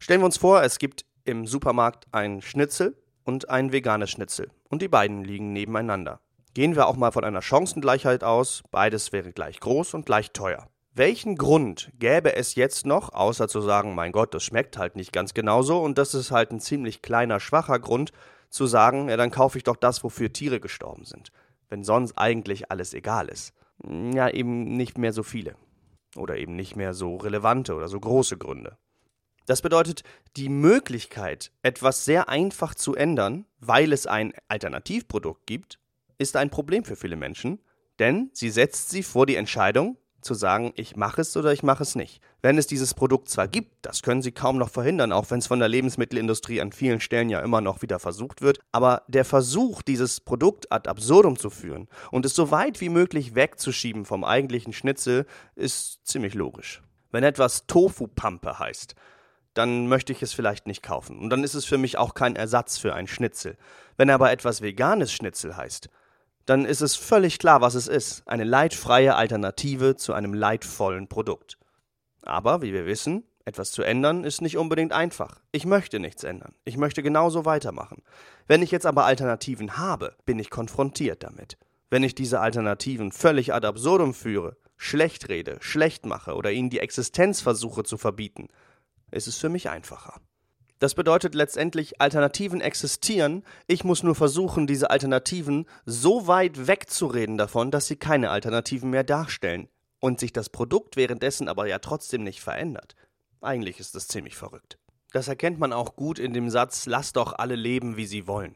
Stellen 0.00 0.22
wir 0.22 0.26
uns 0.26 0.38
vor, 0.38 0.64
es 0.64 0.80
gibt 0.80 1.06
im 1.26 1.46
Supermarkt 1.46 2.06
ein 2.12 2.40
Schnitzel 2.40 2.96
und 3.24 3.50
ein 3.50 3.72
veganes 3.72 4.10
Schnitzel. 4.10 4.50
Und 4.68 4.82
die 4.82 4.88
beiden 4.88 5.24
liegen 5.24 5.52
nebeneinander. 5.52 6.20
Gehen 6.54 6.74
wir 6.74 6.86
auch 6.86 6.96
mal 6.96 7.10
von 7.10 7.24
einer 7.24 7.42
Chancengleichheit 7.42 8.24
aus, 8.24 8.62
beides 8.70 9.12
wäre 9.12 9.32
gleich 9.32 9.60
groß 9.60 9.94
und 9.94 10.06
gleich 10.06 10.32
teuer. 10.32 10.68
Welchen 10.94 11.36
Grund 11.36 11.90
gäbe 11.98 12.34
es 12.34 12.54
jetzt 12.54 12.86
noch, 12.86 13.12
außer 13.12 13.48
zu 13.48 13.60
sagen, 13.60 13.94
mein 13.94 14.12
Gott, 14.12 14.32
das 14.32 14.44
schmeckt 14.44 14.78
halt 14.78 14.96
nicht 14.96 15.12
ganz 15.12 15.34
genauso 15.34 15.78
und 15.78 15.98
das 15.98 16.14
ist 16.14 16.30
halt 16.30 16.52
ein 16.52 16.60
ziemlich 16.60 17.02
kleiner, 17.02 17.40
schwacher 17.40 17.78
Grund, 17.78 18.12
zu 18.48 18.66
sagen, 18.66 19.10
ja, 19.10 19.18
dann 19.18 19.30
kaufe 19.30 19.58
ich 19.58 19.64
doch 19.64 19.76
das, 19.76 20.02
wofür 20.02 20.32
Tiere 20.32 20.60
gestorben 20.60 21.04
sind, 21.04 21.30
wenn 21.68 21.84
sonst 21.84 22.16
eigentlich 22.16 22.70
alles 22.70 22.94
egal 22.94 23.28
ist. 23.28 23.52
Ja, 23.84 24.30
eben 24.30 24.76
nicht 24.76 24.96
mehr 24.96 25.12
so 25.12 25.22
viele. 25.22 25.56
Oder 26.16 26.38
eben 26.38 26.56
nicht 26.56 26.76
mehr 26.76 26.94
so 26.94 27.16
relevante 27.16 27.74
oder 27.74 27.88
so 27.88 28.00
große 28.00 28.38
Gründe. 28.38 28.78
Das 29.46 29.62
bedeutet, 29.62 30.02
die 30.36 30.48
Möglichkeit, 30.48 31.52
etwas 31.62 32.04
sehr 32.04 32.28
einfach 32.28 32.74
zu 32.74 32.94
ändern, 32.94 33.46
weil 33.60 33.92
es 33.92 34.06
ein 34.06 34.32
Alternativprodukt 34.48 35.46
gibt, 35.46 35.78
ist 36.18 36.36
ein 36.36 36.50
Problem 36.50 36.84
für 36.84 36.96
viele 36.96 37.16
Menschen, 37.16 37.60
denn 37.98 38.30
sie 38.32 38.50
setzt 38.50 38.90
sie 38.90 39.02
vor 39.02 39.24
die 39.24 39.36
Entscheidung, 39.36 39.96
zu 40.26 40.34
sagen, 40.34 40.72
ich 40.74 40.96
mache 40.96 41.20
es 41.20 41.36
oder 41.36 41.52
ich 41.52 41.62
mache 41.62 41.84
es 41.84 41.94
nicht. 41.94 42.20
Wenn 42.42 42.58
es 42.58 42.66
dieses 42.66 42.94
Produkt 42.94 43.28
zwar 43.28 43.46
gibt, 43.46 43.86
das 43.86 44.02
können 44.02 44.22
sie 44.22 44.32
kaum 44.32 44.58
noch 44.58 44.70
verhindern, 44.70 45.12
auch 45.12 45.30
wenn 45.30 45.38
es 45.38 45.46
von 45.46 45.60
der 45.60 45.68
Lebensmittelindustrie 45.68 46.60
an 46.60 46.72
vielen 46.72 47.00
Stellen 47.00 47.30
ja 47.30 47.40
immer 47.40 47.60
noch 47.60 47.80
wieder 47.80 48.00
versucht 48.00 48.42
wird, 48.42 48.58
aber 48.72 49.02
der 49.06 49.24
Versuch, 49.24 49.82
dieses 49.82 50.20
Produkt 50.20 50.72
ad 50.72 50.88
absurdum 50.88 51.38
zu 51.38 51.48
führen 51.48 51.88
und 52.10 52.26
es 52.26 52.34
so 52.34 52.50
weit 52.50 52.80
wie 52.80 52.88
möglich 52.88 53.36
wegzuschieben 53.36 54.04
vom 54.04 54.24
eigentlichen 54.24 54.72
Schnitzel, 54.72 55.26
ist 55.54 56.04
ziemlich 56.04 56.34
logisch. 56.34 56.82
Wenn 57.12 57.22
etwas 57.22 57.66
Tofu-Pampe 57.66 58.58
heißt, 58.58 58.96
dann 59.56 59.88
möchte 59.88 60.12
ich 60.12 60.22
es 60.22 60.32
vielleicht 60.32 60.66
nicht 60.66 60.82
kaufen. 60.82 61.18
Und 61.18 61.30
dann 61.30 61.44
ist 61.44 61.54
es 61.54 61.64
für 61.64 61.78
mich 61.78 61.98
auch 61.98 62.14
kein 62.14 62.36
Ersatz 62.36 62.78
für 62.78 62.94
ein 62.94 63.06
Schnitzel. 63.06 63.56
Wenn 63.96 64.10
aber 64.10 64.30
etwas 64.30 64.60
veganes 64.60 65.12
Schnitzel 65.12 65.56
heißt, 65.56 65.88
dann 66.44 66.64
ist 66.64 66.80
es 66.80 66.94
völlig 66.94 67.38
klar, 67.38 67.60
was 67.60 67.74
es 67.74 67.88
ist. 67.88 68.22
Eine 68.26 68.44
leidfreie 68.44 69.16
Alternative 69.16 69.96
zu 69.96 70.12
einem 70.12 70.34
leidvollen 70.34 71.08
Produkt. 71.08 71.58
Aber, 72.22 72.62
wie 72.62 72.72
wir 72.72 72.86
wissen, 72.86 73.24
etwas 73.44 73.70
zu 73.70 73.82
ändern 73.82 74.24
ist 74.24 74.42
nicht 74.42 74.56
unbedingt 74.56 74.92
einfach. 74.92 75.40
Ich 75.52 75.66
möchte 75.66 76.00
nichts 76.00 76.24
ändern. 76.24 76.54
Ich 76.64 76.76
möchte 76.76 77.02
genauso 77.02 77.44
weitermachen. 77.44 78.02
Wenn 78.46 78.62
ich 78.62 78.70
jetzt 78.70 78.86
aber 78.86 79.04
Alternativen 79.04 79.76
habe, 79.78 80.16
bin 80.24 80.38
ich 80.38 80.50
konfrontiert 80.50 81.22
damit. 81.22 81.56
Wenn 81.88 82.02
ich 82.02 82.14
diese 82.14 82.40
Alternativen 82.40 83.12
völlig 83.12 83.54
ad 83.54 83.66
absurdum 83.66 84.14
führe, 84.14 84.56
schlecht 84.76 85.28
rede, 85.28 85.58
schlecht 85.60 86.04
mache 86.04 86.34
oder 86.34 86.50
ihnen 86.50 86.70
die 86.70 86.80
Existenz 86.80 87.40
versuche 87.40 87.84
zu 87.84 87.96
verbieten, 87.96 88.48
ist 89.10 89.26
es 89.26 89.38
für 89.38 89.48
mich 89.48 89.68
einfacher. 89.68 90.20
Das 90.78 90.94
bedeutet 90.94 91.34
letztendlich, 91.34 92.00
Alternativen 92.02 92.60
existieren, 92.60 93.44
ich 93.66 93.82
muss 93.82 94.02
nur 94.02 94.14
versuchen, 94.14 94.66
diese 94.66 94.90
Alternativen 94.90 95.66
so 95.86 96.26
weit 96.26 96.66
wegzureden 96.66 97.38
davon, 97.38 97.70
dass 97.70 97.86
sie 97.86 97.96
keine 97.96 98.30
Alternativen 98.30 98.90
mehr 98.90 99.04
darstellen 99.04 99.68
und 100.00 100.20
sich 100.20 100.34
das 100.34 100.50
Produkt 100.50 100.96
währenddessen 100.96 101.48
aber 101.48 101.66
ja 101.66 101.78
trotzdem 101.78 102.22
nicht 102.24 102.40
verändert. 102.40 102.94
Eigentlich 103.40 103.80
ist 103.80 103.94
das 103.94 104.08
ziemlich 104.08 104.36
verrückt. 104.36 104.78
Das 105.12 105.28
erkennt 105.28 105.58
man 105.58 105.72
auch 105.72 105.96
gut 105.96 106.18
in 106.18 106.34
dem 106.34 106.50
Satz 106.50 106.84
Lass 106.86 107.14
doch 107.14 107.32
alle 107.32 107.56
leben, 107.56 107.96
wie 107.96 108.06
sie 108.06 108.26
wollen. 108.26 108.54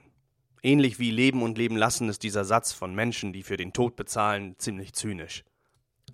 Ähnlich 0.63 0.99
wie 0.99 1.11
Leben 1.11 1.43
und 1.43 1.57
Leben 1.57 1.77
lassen 1.77 2.11
ist 2.11 2.23
dieser 2.23 2.45
Satz 2.45 2.73
von 2.73 2.95
Menschen, 2.95 3.33
die 3.33 3.43
für 3.43 3.57
den 3.57 3.73
Tod 3.73 3.97
bezahlen, 3.97 4.57
ziemlich 4.59 4.93
zynisch. 4.93 5.43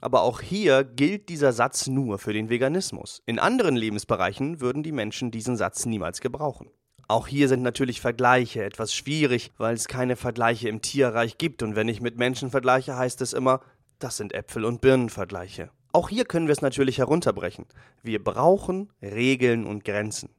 Aber 0.00 0.22
auch 0.22 0.40
hier 0.40 0.84
gilt 0.84 1.28
dieser 1.28 1.52
Satz 1.52 1.86
nur 1.86 2.18
für 2.18 2.32
den 2.32 2.48
Veganismus. 2.48 3.22
In 3.26 3.38
anderen 3.38 3.76
Lebensbereichen 3.76 4.60
würden 4.60 4.82
die 4.82 4.92
Menschen 4.92 5.30
diesen 5.30 5.56
Satz 5.56 5.86
niemals 5.86 6.20
gebrauchen. 6.20 6.70
Auch 7.08 7.28
hier 7.28 7.48
sind 7.48 7.62
natürlich 7.62 8.00
Vergleiche 8.00 8.64
etwas 8.64 8.92
schwierig, 8.92 9.52
weil 9.58 9.74
es 9.74 9.86
keine 9.86 10.16
Vergleiche 10.16 10.68
im 10.68 10.82
Tierreich 10.82 11.38
gibt 11.38 11.62
und 11.62 11.76
wenn 11.76 11.88
ich 11.88 12.00
mit 12.00 12.18
Menschen 12.18 12.50
vergleiche, 12.50 12.96
heißt 12.96 13.20
es 13.20 13.32
immer, 13.32 13.60
das 14.00 14.16
sind 14.16 14.34
Äpfel- 14.34 14.64
und 14.64 14.80
Birnenvergleiche. 14.80 15.70
Auch 15.92 16.08
hier 16.08 16.24
können 16.24 16.48
wir 16.48 16.52
es 16.52 16.62
natürlich 16.62 16.98
herunterbrechen. 16.98 17.66
Wir 18.02 18.22
brauchen 18.22 18.92
Regeln 19.00 19.66
und 19.66 19.84
Grenzen. 19.84 20.30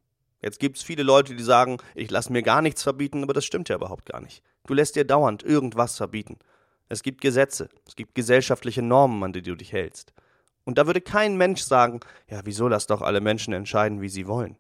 Jetzt 0.41 0.59
gibt 0.59 0.77
es 0.77 0.83
viele 0.83 1.03
Leute, 1.03 1.35
die 1.35 1.43
sagen, 1.43 1.77
ich 1.95 2.11
lasse 2.11 2.31
mir 2.31 2.43
gar 2.43 2.61
nichts 2.61 2.83
verbieten, 2.83 3.23
aber 3.23 3.33
das 3.33 3.45
stimmt 3.45 3.69
ja 3.69 3.75
überhaupt 3.75 4.05
gar 4.05 4.21
nicht. 4.21 4.43
Du 4.67 4.73
lässt 4.73 4.95
dir 4.95 5.05
dauernd 5.05 5.43
irgendwas 5.43 5.97
verbieten. 5.97 6.37
Es 6.89 7.03
gibt 7.03 7.21
Gesetze, 7.21 7.69
es 7.85 7.95
gibt 7.95 8.15
gesellschaftliche 8.15 8.81
Normen, 8.81 9.23
an 9.23 9.33
die 9.33 9.41
du 9.41 9.55
dich 9.55 9.73
hältst. 9.73 10.13
Und 10.63 10.77
da 10.77 10.85
würde 10.85 11.01
kein 11.01 11.37
Mensch 11.37 11.61
sagen, 11.61 12.01
ja, 12.29 12.41
wieso 12.43 12.67
lass 12.67 12.87
doch 12.87 13.01
alle 13.01 13.21
Menschen 13.21 13.53
entscheiden, 13.53 14.01
wie 14.01 14.09
sie 14.09 14.27
wollen. 14.27 14.57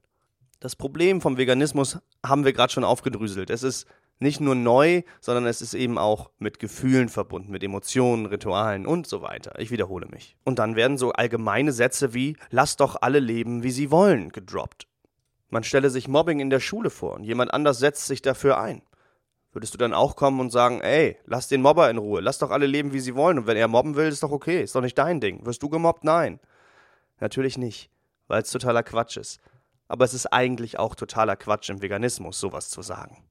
Das 0.59 0.75
Problem 0.75 1.21
vom 1.21 1.37
Veganismus 1.37 1.99
haben 2.25 2.45
wir 2.45 2.53
gerade 2.53 2.73
schon 2.73 2.83
aufgedröselt. 2.83 3.49
Es 3.49 3.63
ist 3.63 3.87
nicht 4.19 4.39
nur 4.39 4.55
neu, 4.55 5.03
sondern 5.19 5.45
es 5.45 5.61
ist 5.61 5.73
eben 5.73 5.97
auch 5.97 6.31
mit 6.39 6.59
Gefühlen 6.59 7.09
verbunden, 7.09 7.51
mit 7.51 7.63
Emotionen, 7.63 8.25
Ritualen 8.25 8.87
und 8.87 9.05
so 9.05 9.21
weiter. 9.21 9.59
Ich 9.59 9.69
wiederhole 9.69 10.07
mich. 10.07 10.35
Und 10.43 10.59
dann 10.59 10.75
werden 10.75 10.97
so 10.97 11.11
allgemeine 11.11 11.71
Sätze 11.71 12.13
wie 12.13 12.35
Lass 12.49 12.77
doch 12.77 12.97
alle 13.01 13.19
leben, 13.19 13.63
wie 13.63 13.71
sie 13.71 13.91
wollen 13.91 14.29
gedroppt. 14.31 14.87
Man 15.49 15.63
stelle 15.63 15.89
sich 15.89 16.07
Mobbing 16.07 16.39
in 16.39 16.49
der 16.49 16.59
Schule 16.59 16.89
vor 16.89 17.13
und 17.13 17.23
jemand 17.23 17.53
anders 17.53 17.79
setzt 17.79 18.07
sich 18.07 18.21
dafür 18.21 18.59
ein. 18.59 18.81
Würdest 19.57 19.73
du 19.73 19.79
dann 19.79 19.95
auch 19.95 20.15
kommen 20.15 20.39
und 20.39 20.51
sagen, 20.51 20.81
ey, 20.81 21.17
lass 21.25 21.47
den 21.47 21.63
Mobber 21.63 21.89
in 21.89 21.97
Ruhe, 21.97 22.21
lass 22.21 22.37
doch 22.37 22.51
alle 22.51 22.67
leben, 22.67 22.93
wie 22.93 22.99
sie 22.99 23.15
wollen 23.15 23.39
und 23.39 23.47
wenn 23.47 23.57
er 23.57 23.67
mobben 23.67 23.95
will, 23.95 24.07
ist 24.07 24.21
doch 24.21 24.29
okay, 24.29 24.61
ist 24.61 24.75
doch 24.75 24.81
nicht 24.81 24.99
dein 24.99 25.19
Ding. 25.19 25.43
Wirst 25.47 25.63
du 25.63 25.69
gemobbt? 25.69 26.03
Nein. 26.03 26.39
Natürlich 27.19 27.57
nicht, 27.57 27.89
weil 28.27 28.43
es 28.43 28.51
totaler 28.51 28.83
Quatsch 28.83 29.17
ist. 29.17 29.39
Aber 29.87 30.05
es 30.05 30.13
ist 30.13 30.27
eigentlich 30.27 30.77
auch 30.77 30.93
totaler 30.93 31.35
Quatsch 31.35 31.71
im 31.71 31.81
Veganismus, 31.81 32.39
sowas 32.39 32.69
zu 32.69 32.83
sagen. 32.83 33.23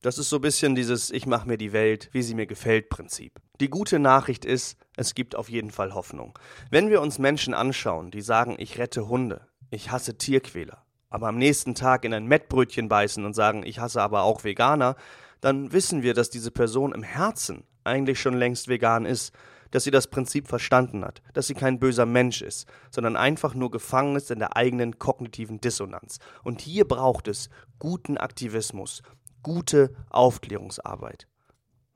Das 0.00 0.16
ist 0.16 0.30
so 0.30 0.36
ein 0.36 0.40
bisschen 0.40 0.74
dieses 0.74 1.10
Ich 1.10 1.26
mache 1.26 1.46
mir 1.46 1.58
die 1.58 1.74
Welt, 1.74 2.08
wie 2.12 2.22
sie 2.22 2.34
mir 2.34 2.46
gefällt 2.46 2.88
Prinzip. 2.88 3.38
Die 3.60 3.68
gute 3.68 3.98
Nachricht 3.98 4.46
ist, 4.46 4.78
es 4.96 5.14
gibt 5.14 5.36
auf 5.36 5.50
jeden 5.50 5.70
Fall 5.70 5.92
Hoffnung. 5.92 6.38
Wenn 6.70 6.88
wir 6.88 7.02
uns 7.02 7.18
Menschen 7.18 7.52
anschauen, 7.52 8.10
die 8.10 8.22
sagen, 8.22 8.56
ich 8.58 8.78
rette 8.78 9.06
Hunde, 9.06 9.48
ich 9.68 9.90
hasse 9.90 10.16
Tierquäler, 10.16 10.86
aber 11.10 11.28
am 11.28 11.36
nächsten 11.36 11.74
Tag 11.74 12.06
in 12.06 12.14
ein 12.14 12.24
Mettbrötchen 12.24 12.88
beißen 12.88 13.22
und 13.26 13.34
sagen, 13.34 13.64
ich 13.66 13.80
hasse 13.80 14.00
aber 14.00 14.22
auch 14.22 14.44
Veganer, 14.44 14.96
dann 15.42 15.72
wissen 15.72 16.02
wir, 16.02 16.14
dass 16.14 16.30
diese 16.30 16.50
Person 16.50 16.92
im 16.92 17.02
Herzen 17.02 17.64
eigentlich 17.84 18.20
schon 18.20 18.34
längst 18.34 18.68
vegan 18.68 19.04
ist, 19.04 19.34
dass 19.72 19.84
sie 19.84 19.90
das 19.90 20.06
Prinzip 20.06 20.48
verstanden 20.48 21.04
hat, 21.04 21.20
dass 21.34 21.48
sie 21.48 21.54
kein 21.54 21.80
böser 21.80 22.06
Mensch 22.06 22.42
ist, 22.42 22.68
sondern 22.90 23.16
einfach 23.16 23.54
nur 23.54 23.70
gefangen 23.70 24.16
ist 24.16 24.30
in 24.30 24.38
der 24.38 24.56
eigenen 24.56 24.98
kognitiven 24.98 25.60
Dissonanz. 25.60 26.18
Und 26.44 26.60
hier 26.60 26.86
braucht 26.86 27.26
es 27.26 27.50
guten 27.78 28.16
Aktivismus, 28.18 29.02
gute 29.42 29.94
Aufklärungsarbeit. 30.10 31.26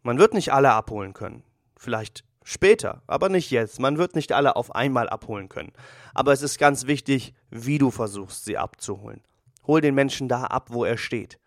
Man 0.02 0.18
wird 0.18 0.34
nicht 0.34 0.52
alle 0.52 0.72
abholen 0.72 1.12
können. 1.12 1.44
Vielleicht 1.76 2.24
später, 2.42 3.02
aber 3.06 3.28
nicht 3.28 3.50
jetzt. 3.50 3.78
Man 3.78 3.98
wird 3.98 4.16
nicht 4.16 4.32
alle 4.32 4.56
auf 4.56 4.74
einmal 4.74 5.08
abholen 5.08 5.48
können. 5.48 5.72
Aber 6.14 6.32
es 6.32 6.42
ist 6.42 6.58
ganz 6.58 6.86
wichtig, 6.86 7.34
wie 7.50 7.78
du 7.78 7.90
versuchst, 7.90 8.44
sie 8.44 8.58
abzuholen. 8.58 9.22
Hol 9.66 9.80
den 9.80 9.94
Menschen 9.94 10.28
da 10.28 10.44
ab, 10.44 10.68
wo 10.70 10.84
er 10.84 10.96
steht. 10.96 11.38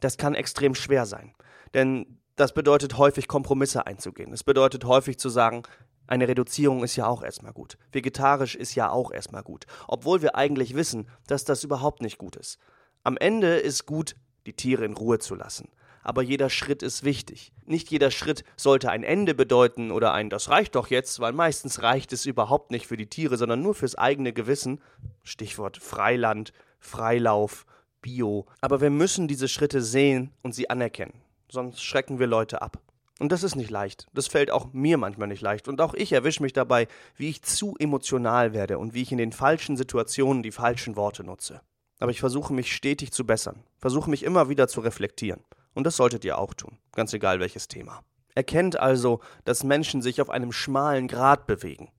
Das 0.00 0.16
kann 0.16 0.34
extrem 0.34 0.74
schwer 0.74 1.06
sein. 1.06 1.34
Denn 1.74 2.18
das 2.36 2.54
bedeutet 2.54 2.98
häufig 2.98 3.28
Kompromisse 3.28 3.86
einzugehen. 3.86 4.32
Es 4.32 4.42
bedeutet 4.42 4.84
häufig 4.84 5.18
zu 5.18 5.28
sagen, 5.28 5.62
eine 6.06 6.28
Reduzierung 6.28 6.82
ist 6.82 6.96
ja 6.96 7.06
auch 7.06 7.22
erstmal 7.22 7.52
gut. 7.52 7.78
Vegetarisch 7.92 8.54
ist 8.54 8.74
ja 8.74 8.90
auch 8.90 9.10
erstmal 9.10 9.42
gut. 9.42 9.66
Obwohl 9.88 10.22
wir 10.22 10.34
eigentlich 10.34 10.74
wissen, 10.74 11.08
dass 11.26 11.44
das 11.44 11.64
überhaupt 11.64 12.02
nicht 12.02 12.18
gut 12.18 12.36
ist. 12.36 12.58
Am 13.02 13.16
Ende 13.16 13.56
ist 13.56 13.86
gut, 13.86 14.16
die 14.46 14.52
Tiere 14.52 14.84
in 14.84 14.94
Ruhe 14.94 15.18
zu 15.18 15.34
lassen. 15.34 15.68
Aber 16.02 16.22
jeder 16.22 16.50
Schritt 16.50 16.82
ist 16.82 17.02
wichtig. 17.02 17.52
Nicht 17.64 17.90
jeder 17.90 18.10
Schritt 18.10 18.44
sollte 18.56 18.90
ein 18.90 19.04
Ende 19.04 19.34
bedeuten 19.34 19.90
oder 19.90 20.12
ein 20.12 20.28
Das 20.28 20.50
reicht 20.50 20.74
doch 20.74 20.88
jetzt, 20.88 21.18
weil 21.20 21.32
meistens 21.32 21.82
reicht 21.82 22.12
es 22.12 22.26
überhaupt 22.26 22.70
nicht 22.70 22.86
für 22.86 22.98
die 22.98 23.08
Tiere, 23.08 23.38
sondern 23.38 23.62
nur 23.62 23.74
fürs 23.74 23.94
eigene 23.94 24.34
Gewissen. 24.34 24.82
Stichwort 25.22 25.78
Freiland, 25.78 26.52
Freilauf, 26.78 27.64
Bio. 28.02 28.44
Aber 28.60 28.82
wir 28.82 28.90
müssen 28.90 29.28
diese 29.28 29.48
Schritte 29.48 29.80
sehen 29.80 30.30
und 30.42 30.54
sie 30.54 30.68
anerkennen. 30.68 31.24
Sonst 31.48 31.82
schrecken 31.82 32.18
wir 32.18 32.26
Leute 32.26 32.62
ab. 32.62 32.78
Und 33.20 33.30
das 33.30 33.42
ist 33.42 33.54
nicht 33.54 33.70
leicht. 33.70 34.06
Das 34.12 34.26
fällt 34.26 34.50
auch 34.50 34.72
mir 34.72 34.98
manchmal 34.98 35.28
nicht 35.28 35.40
leicht. 35.40 35.68
Und 35.68 35.80
auch 35.80 35.94
ich 35.94 36.12
erwische 36.12 36.42
mich 36.42 36.52
dabei, 36.52 36.88
wie 37.16 37.28
ich 37.28 37.42
zu 37.42 37.76
emotional 37.78 38.52
werde 38.52 38.78
und 38.78 38.92
wie 38.92 39.02
ich 39.02 39.12
in 39.12 39.18
den 39.18 39.32
falschen 39.32 39.76
Situationen 39.76 40.42
die 40.42 40.50
falschen 40.50 40.96
Worte 40.96 41.22
nutze. 41.22 41.60
Aber 42.00 42.10
ich 42.10 42.20
versuche 42.20 42.52
mich 42.52 42.74
stetig 42.74 43.12
zu 43.12 43.24
bessern, 43.24 43.62
versuche 43.78 44.10
mich 44.10 44.24
immer 44.24 44.48
wieder 44.48 44.66
zu 44.66 44.80
reflektieren. 44.80 45.44
Und 45.74 45.84
das 45.84 45.96
solltet 45.96 46.24
ihr 46.24 46.38
auch 46.38 46.54
tun, 46.54 46.78
ganz 46.92 47.12
egal 47.12 47.40
welches 47.40 47.68
Thema. 47.68 48.02
Erkennt 48.34 48.78
also, 48.78 49.20
dass 49.44 49.62
Menschen 49.62 50.02
sich 50.02 50.20
auf 50.20 50.28
einem 50.28 50.50
schmalen 50.50 51.06
Grat 51.06 51.46
bewegen. 51.46 51.90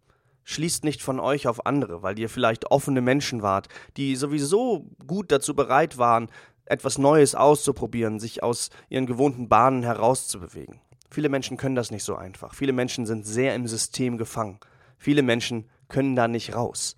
Schließt 0.44 0.84
nicht 0.84 1.02
von 1.02 1.20
euch 1.20 1.48
auf 1.48 1.66
andere, 1.66 2.04
weil 2.04 2.20
ihr 2.20 2.30
vielleicht 2.30 2.70
offene 2.72 3.02
Menschen 3.02 3.42
wart, 3.42 3.68
die 3.98 4.16
sowieso 4.16 4.86
gut 5.08 5.32
dazu 5.32 5.56
bereit 5.56 5.98
waren, 5.98 6.30
etwas 6.66 6.98
Neues 6.98 7.36
auszuprobieren, 7.36 8.20
sich 8.20 8.44
aus 8.44 8.70
ihren 8.90 9.06
gewohnten 9.06 9.50
Bahnen 9.50 9.84
herauszubewegen. 9.84 10.82
Viele 11.10 11.30
Menschen 11.30 11.58
können 11.58 11.76
das 11.76 11.92
nicht 11.92 12.04
so 12.04 12.16
einfach. 12.16 12.54
Viele 12.54 12.74
Menschen 12.74 13.06
sind 13.06 13.26
sehr 13.26 13.56
im 13.56 13.68
System 13.68 14.18
gefangen. 14.18 14.60
Viele 14.98 15.22
Menschen 15.22 15.70
können 15.88 16.16
da 16.16 16.28
nicht 16.28 16.56
raus. 16.56 16.96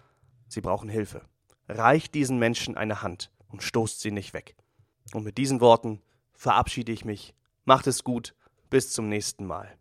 Sie 0.47 0.61
brauchen 0.61 0.89
Hilfe. 0.89 1.21
Reicht 1.67 2.15
diesen 2.15 2.39
Menschen 2.39 2.77
eine 2.77 3.01
Hand 3.01 3.31
und 3.49 3.63
stoßt 3.63 3.99
sie 3.99 4.11
nicht 4.11 4.33
weg. 4.33 4.55
Und 5.13 5.23
mit 5.23 5.37
diesen 5.37 5.61
Worten 5.61 6.01
verabschiede 6.33 6.91
ich 6.91 7.05
mich. 7.05 7.33
Macht 7.65 7.87
es 7.87 8.03
gut. 8.03 8.33
Bis 8.69 8.91
zum 8.91 9.07
nächsten 9.09 9.45
Mal. 9.45 9.77